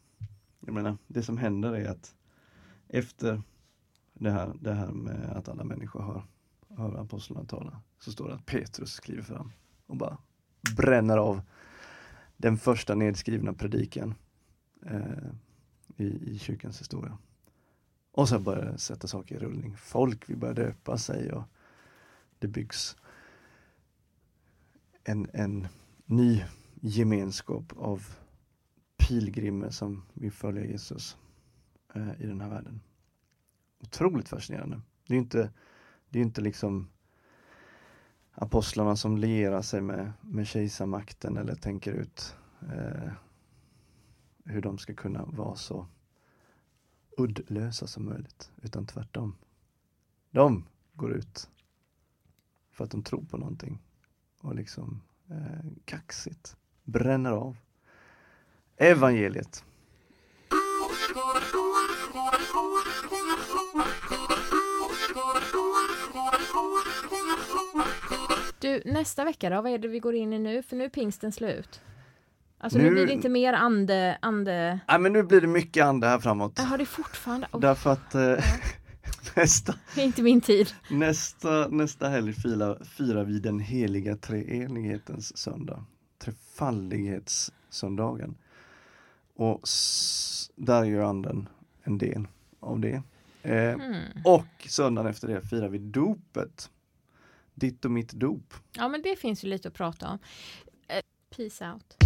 Jag 0.60 0.74
menar, 0.74 0.98
det 1.08 1.24
som 1.24 1.38
händer 1.38 1.74
är 1.74 1.90
att 1.90 2.16
efter 2.88 3.42
det 4.14 4.32
här, 4.32 4.54
det 4.62 4.74
här 4.74 4.92
med 4.92 5.30
att 5.38 5.50
alla 5.50 5.64
människor 5.64 6.02
hör, 6.02 6.24
hör 6.78 7.02
apostlarna 7.02 7.46
tala, 7.46 7.82
så 8.00 8.12
står 8.12 8.28
det 8.28 8.36
att 8.36 8.46
Petrus 8.46 9.00
kliver 9.00 9.22
fram 9.22 9.52
och 9.86 9.98
bara 9.98 10.18
bränner 10.78 11.18
av 11.18 11.42
den 12.38 12.58
första 12.58 12.96
nedskrivna 12.96 13.54
predikan 13.54 14.16
eh, 14.86 15.32
i, 15.98 16.32
i 16.32 16.40
kyrkans 16.40 16.82
historia. 16.82 17.18
Och 18.12 18.30
sen 18.30 18.44
börjar 18.44 18.66
det 18.66 18.78
sätta 18.78 19.08
saker 19.08 19.36
i 19.36 19.40
rullning. 19.40 19.78
Folk 19.78 20.30
vill 20.30 20.38
börja 20.38 20.54
döpa 20.54 20.98
sig 20.98 21.32
och 21.32 21.44
det 22.40 22.48
byggs 22.48 22.98
en, 25.04 25.30
en 25.34 25.68
ny 26.06 26.44
gemenskap 26.82 27.74
av 27.78 28.08
pilgrimer 29.08 29.70
som 29.70 30.04
vill 30.14 30.32
följa 30.32 30.66
Jesus 30.66 31.18
eh, 31.94 32.22
i 32.22 32.26
den 32.26 32.42
här 32.42 32.50
världen. 32.50 32.82
Otroligt 33.80 34.30
fascinerande. 34.30 34.82
Det 35.08 35.14
är 35.14 35.18
inte, 35.18 35.52
det 36.10 36.20
är 36.20 36.24
inte 36.24 36.42
liksom 36.42 36.90
apostlarna 38.32 38.96
som 38.96 39.18
lierar 39.18 39.62
sig 39.62 39.82
med, 39.82 40.14
med 40.22 40.48
kejsarmakten 40.48 41.38
eller 41.38 41.56
tänker 41.56 41.94
ut 41.94 42.36
eh, 42.62 43.12
hur 44.46 44.62
de 44.62 44.78
ska 44.78 44.94
kunna 44.94 45.26
vara 45.26 45.56
så 45.56 45.88
uddlösa 47.18 47.88
som 47.88 48.06
möjligt, 48.06 48.52
utan 48.62 48.86
tvärtom. 48.86 49.36
De 50.32 50.66
går 50.94 51.12
ut 51.12 51.50
för 52.72 52.84
att 52.84 52.92
de 52.92 53.04
tror 53.04 53.26
på 53.26 53.38
någonting 53.38 53.80
och 54.40 54.56
liksom 54.56 55.02
eh, 55.30 55.72
kaxigt 55.86 56.58
bränner 56.84 57.32
av 57.32 57.58
evangeliet. 58.78 59.64
Du, 68.60 68.82
nästa 68.86 69.26
vecka 69.26 69.50
då, 69.50 69.62
vad 69.62 69.72
är 69.72 69.78
det 69.78 69.88
vi 69.88 70.00
går 70.00 70.16
in 70.16 70.34
i 70.34 70.40
nu? 70.40 70.64
För 70.64 70.76
nu 70.76 70.84
är 70.84 70.90
pingsten 70.90 71.32
slut. 71.32 71.82
Alltså 72.58 72.80
nu, 72.80 72.86
Nu- 72.86 72.92
blir 72.92 73.08
det 73.08 73.14
inte 73.14 73.30
mer 73.30 73.54
ande, 73.54 74.18
ande... 74.22 74.80
Nej 74.88 75.00
men 75.00 75.14
nu 75.14 75.24
blir 75.24 75.42
det 75.42 75.48
mycket 75.48 75.86
ande 75.86 76.08
här 76.08 76.20
framåt. 76.20 76.54
Jag 76.56 76.64
har 76.66 76.78
det 76.78 76.86
fortfarande. 76.86 77.48
Oh, 77.52 77.60
Därför 77.60 77.90
att 77.94 78.16
eh, 78.16 78.36
nästa, 79.36 79.76
det 79.96 80.02
är 80.02 80.06
inte 80.06 80.22
min 80.24 80.42
tid. 80.42 80.70
nästa, 80.90 81.68
nästa 81.68 82.10
helg 82.10 82.34
firar, 82.34 82.84
firar 82.84 83.24
vi 83.24 83.40
den 83.40 83.60
heliga 83.60 84.16
treenighetens 84.16 85.38
söndag. 85.38 85.86
Trefaldighetssöndagen. 86.24 88.36
Och 89.38 89.62
där 90.56 90.84
gör 90.84 91.02
anden 91.04 91.50
en 91.84 91.98
del 91.98 92.28
av 92.60 92.80
det. 92.80 93.02
Eh, 93.44 93.74
Mm. 93.74 94.04
och 94.26 94.46
söndagen 94.70 95.12
efter 95.12 95.28
det 95.28 95.42
firar 95.42 95.70
vi 95.70 95.78
dopet. 95.78 96.70
Ditt 97.54 97.86
och 97.86 97.92
mitt 97.92 98.12
dop. 98.14 98.54
Ja, 98.74 98.88
men 98.88 99.02
det 99.02 99.16
finns 99.16 99.44
ju 99.44 99.48
lite 99.48 99.68
att 99.68 99.74
prata 99.74 100.08
om. 100.10 100.20
Eh, 100.88 101.02
peace 101.38 101.72
out. 101.74 101.98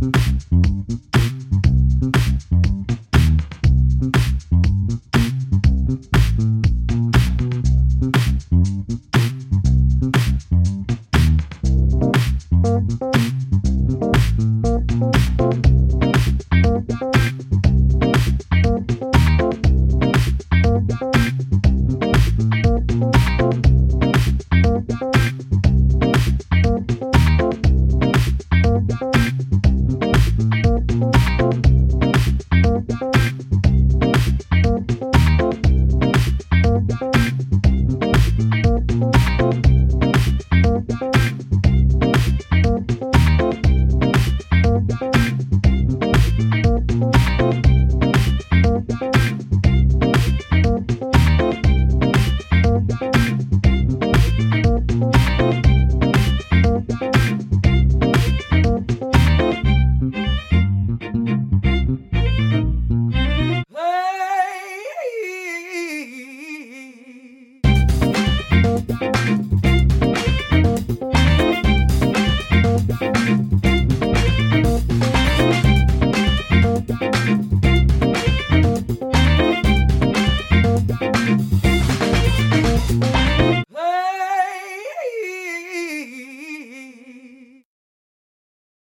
Hey! 0.00 1.39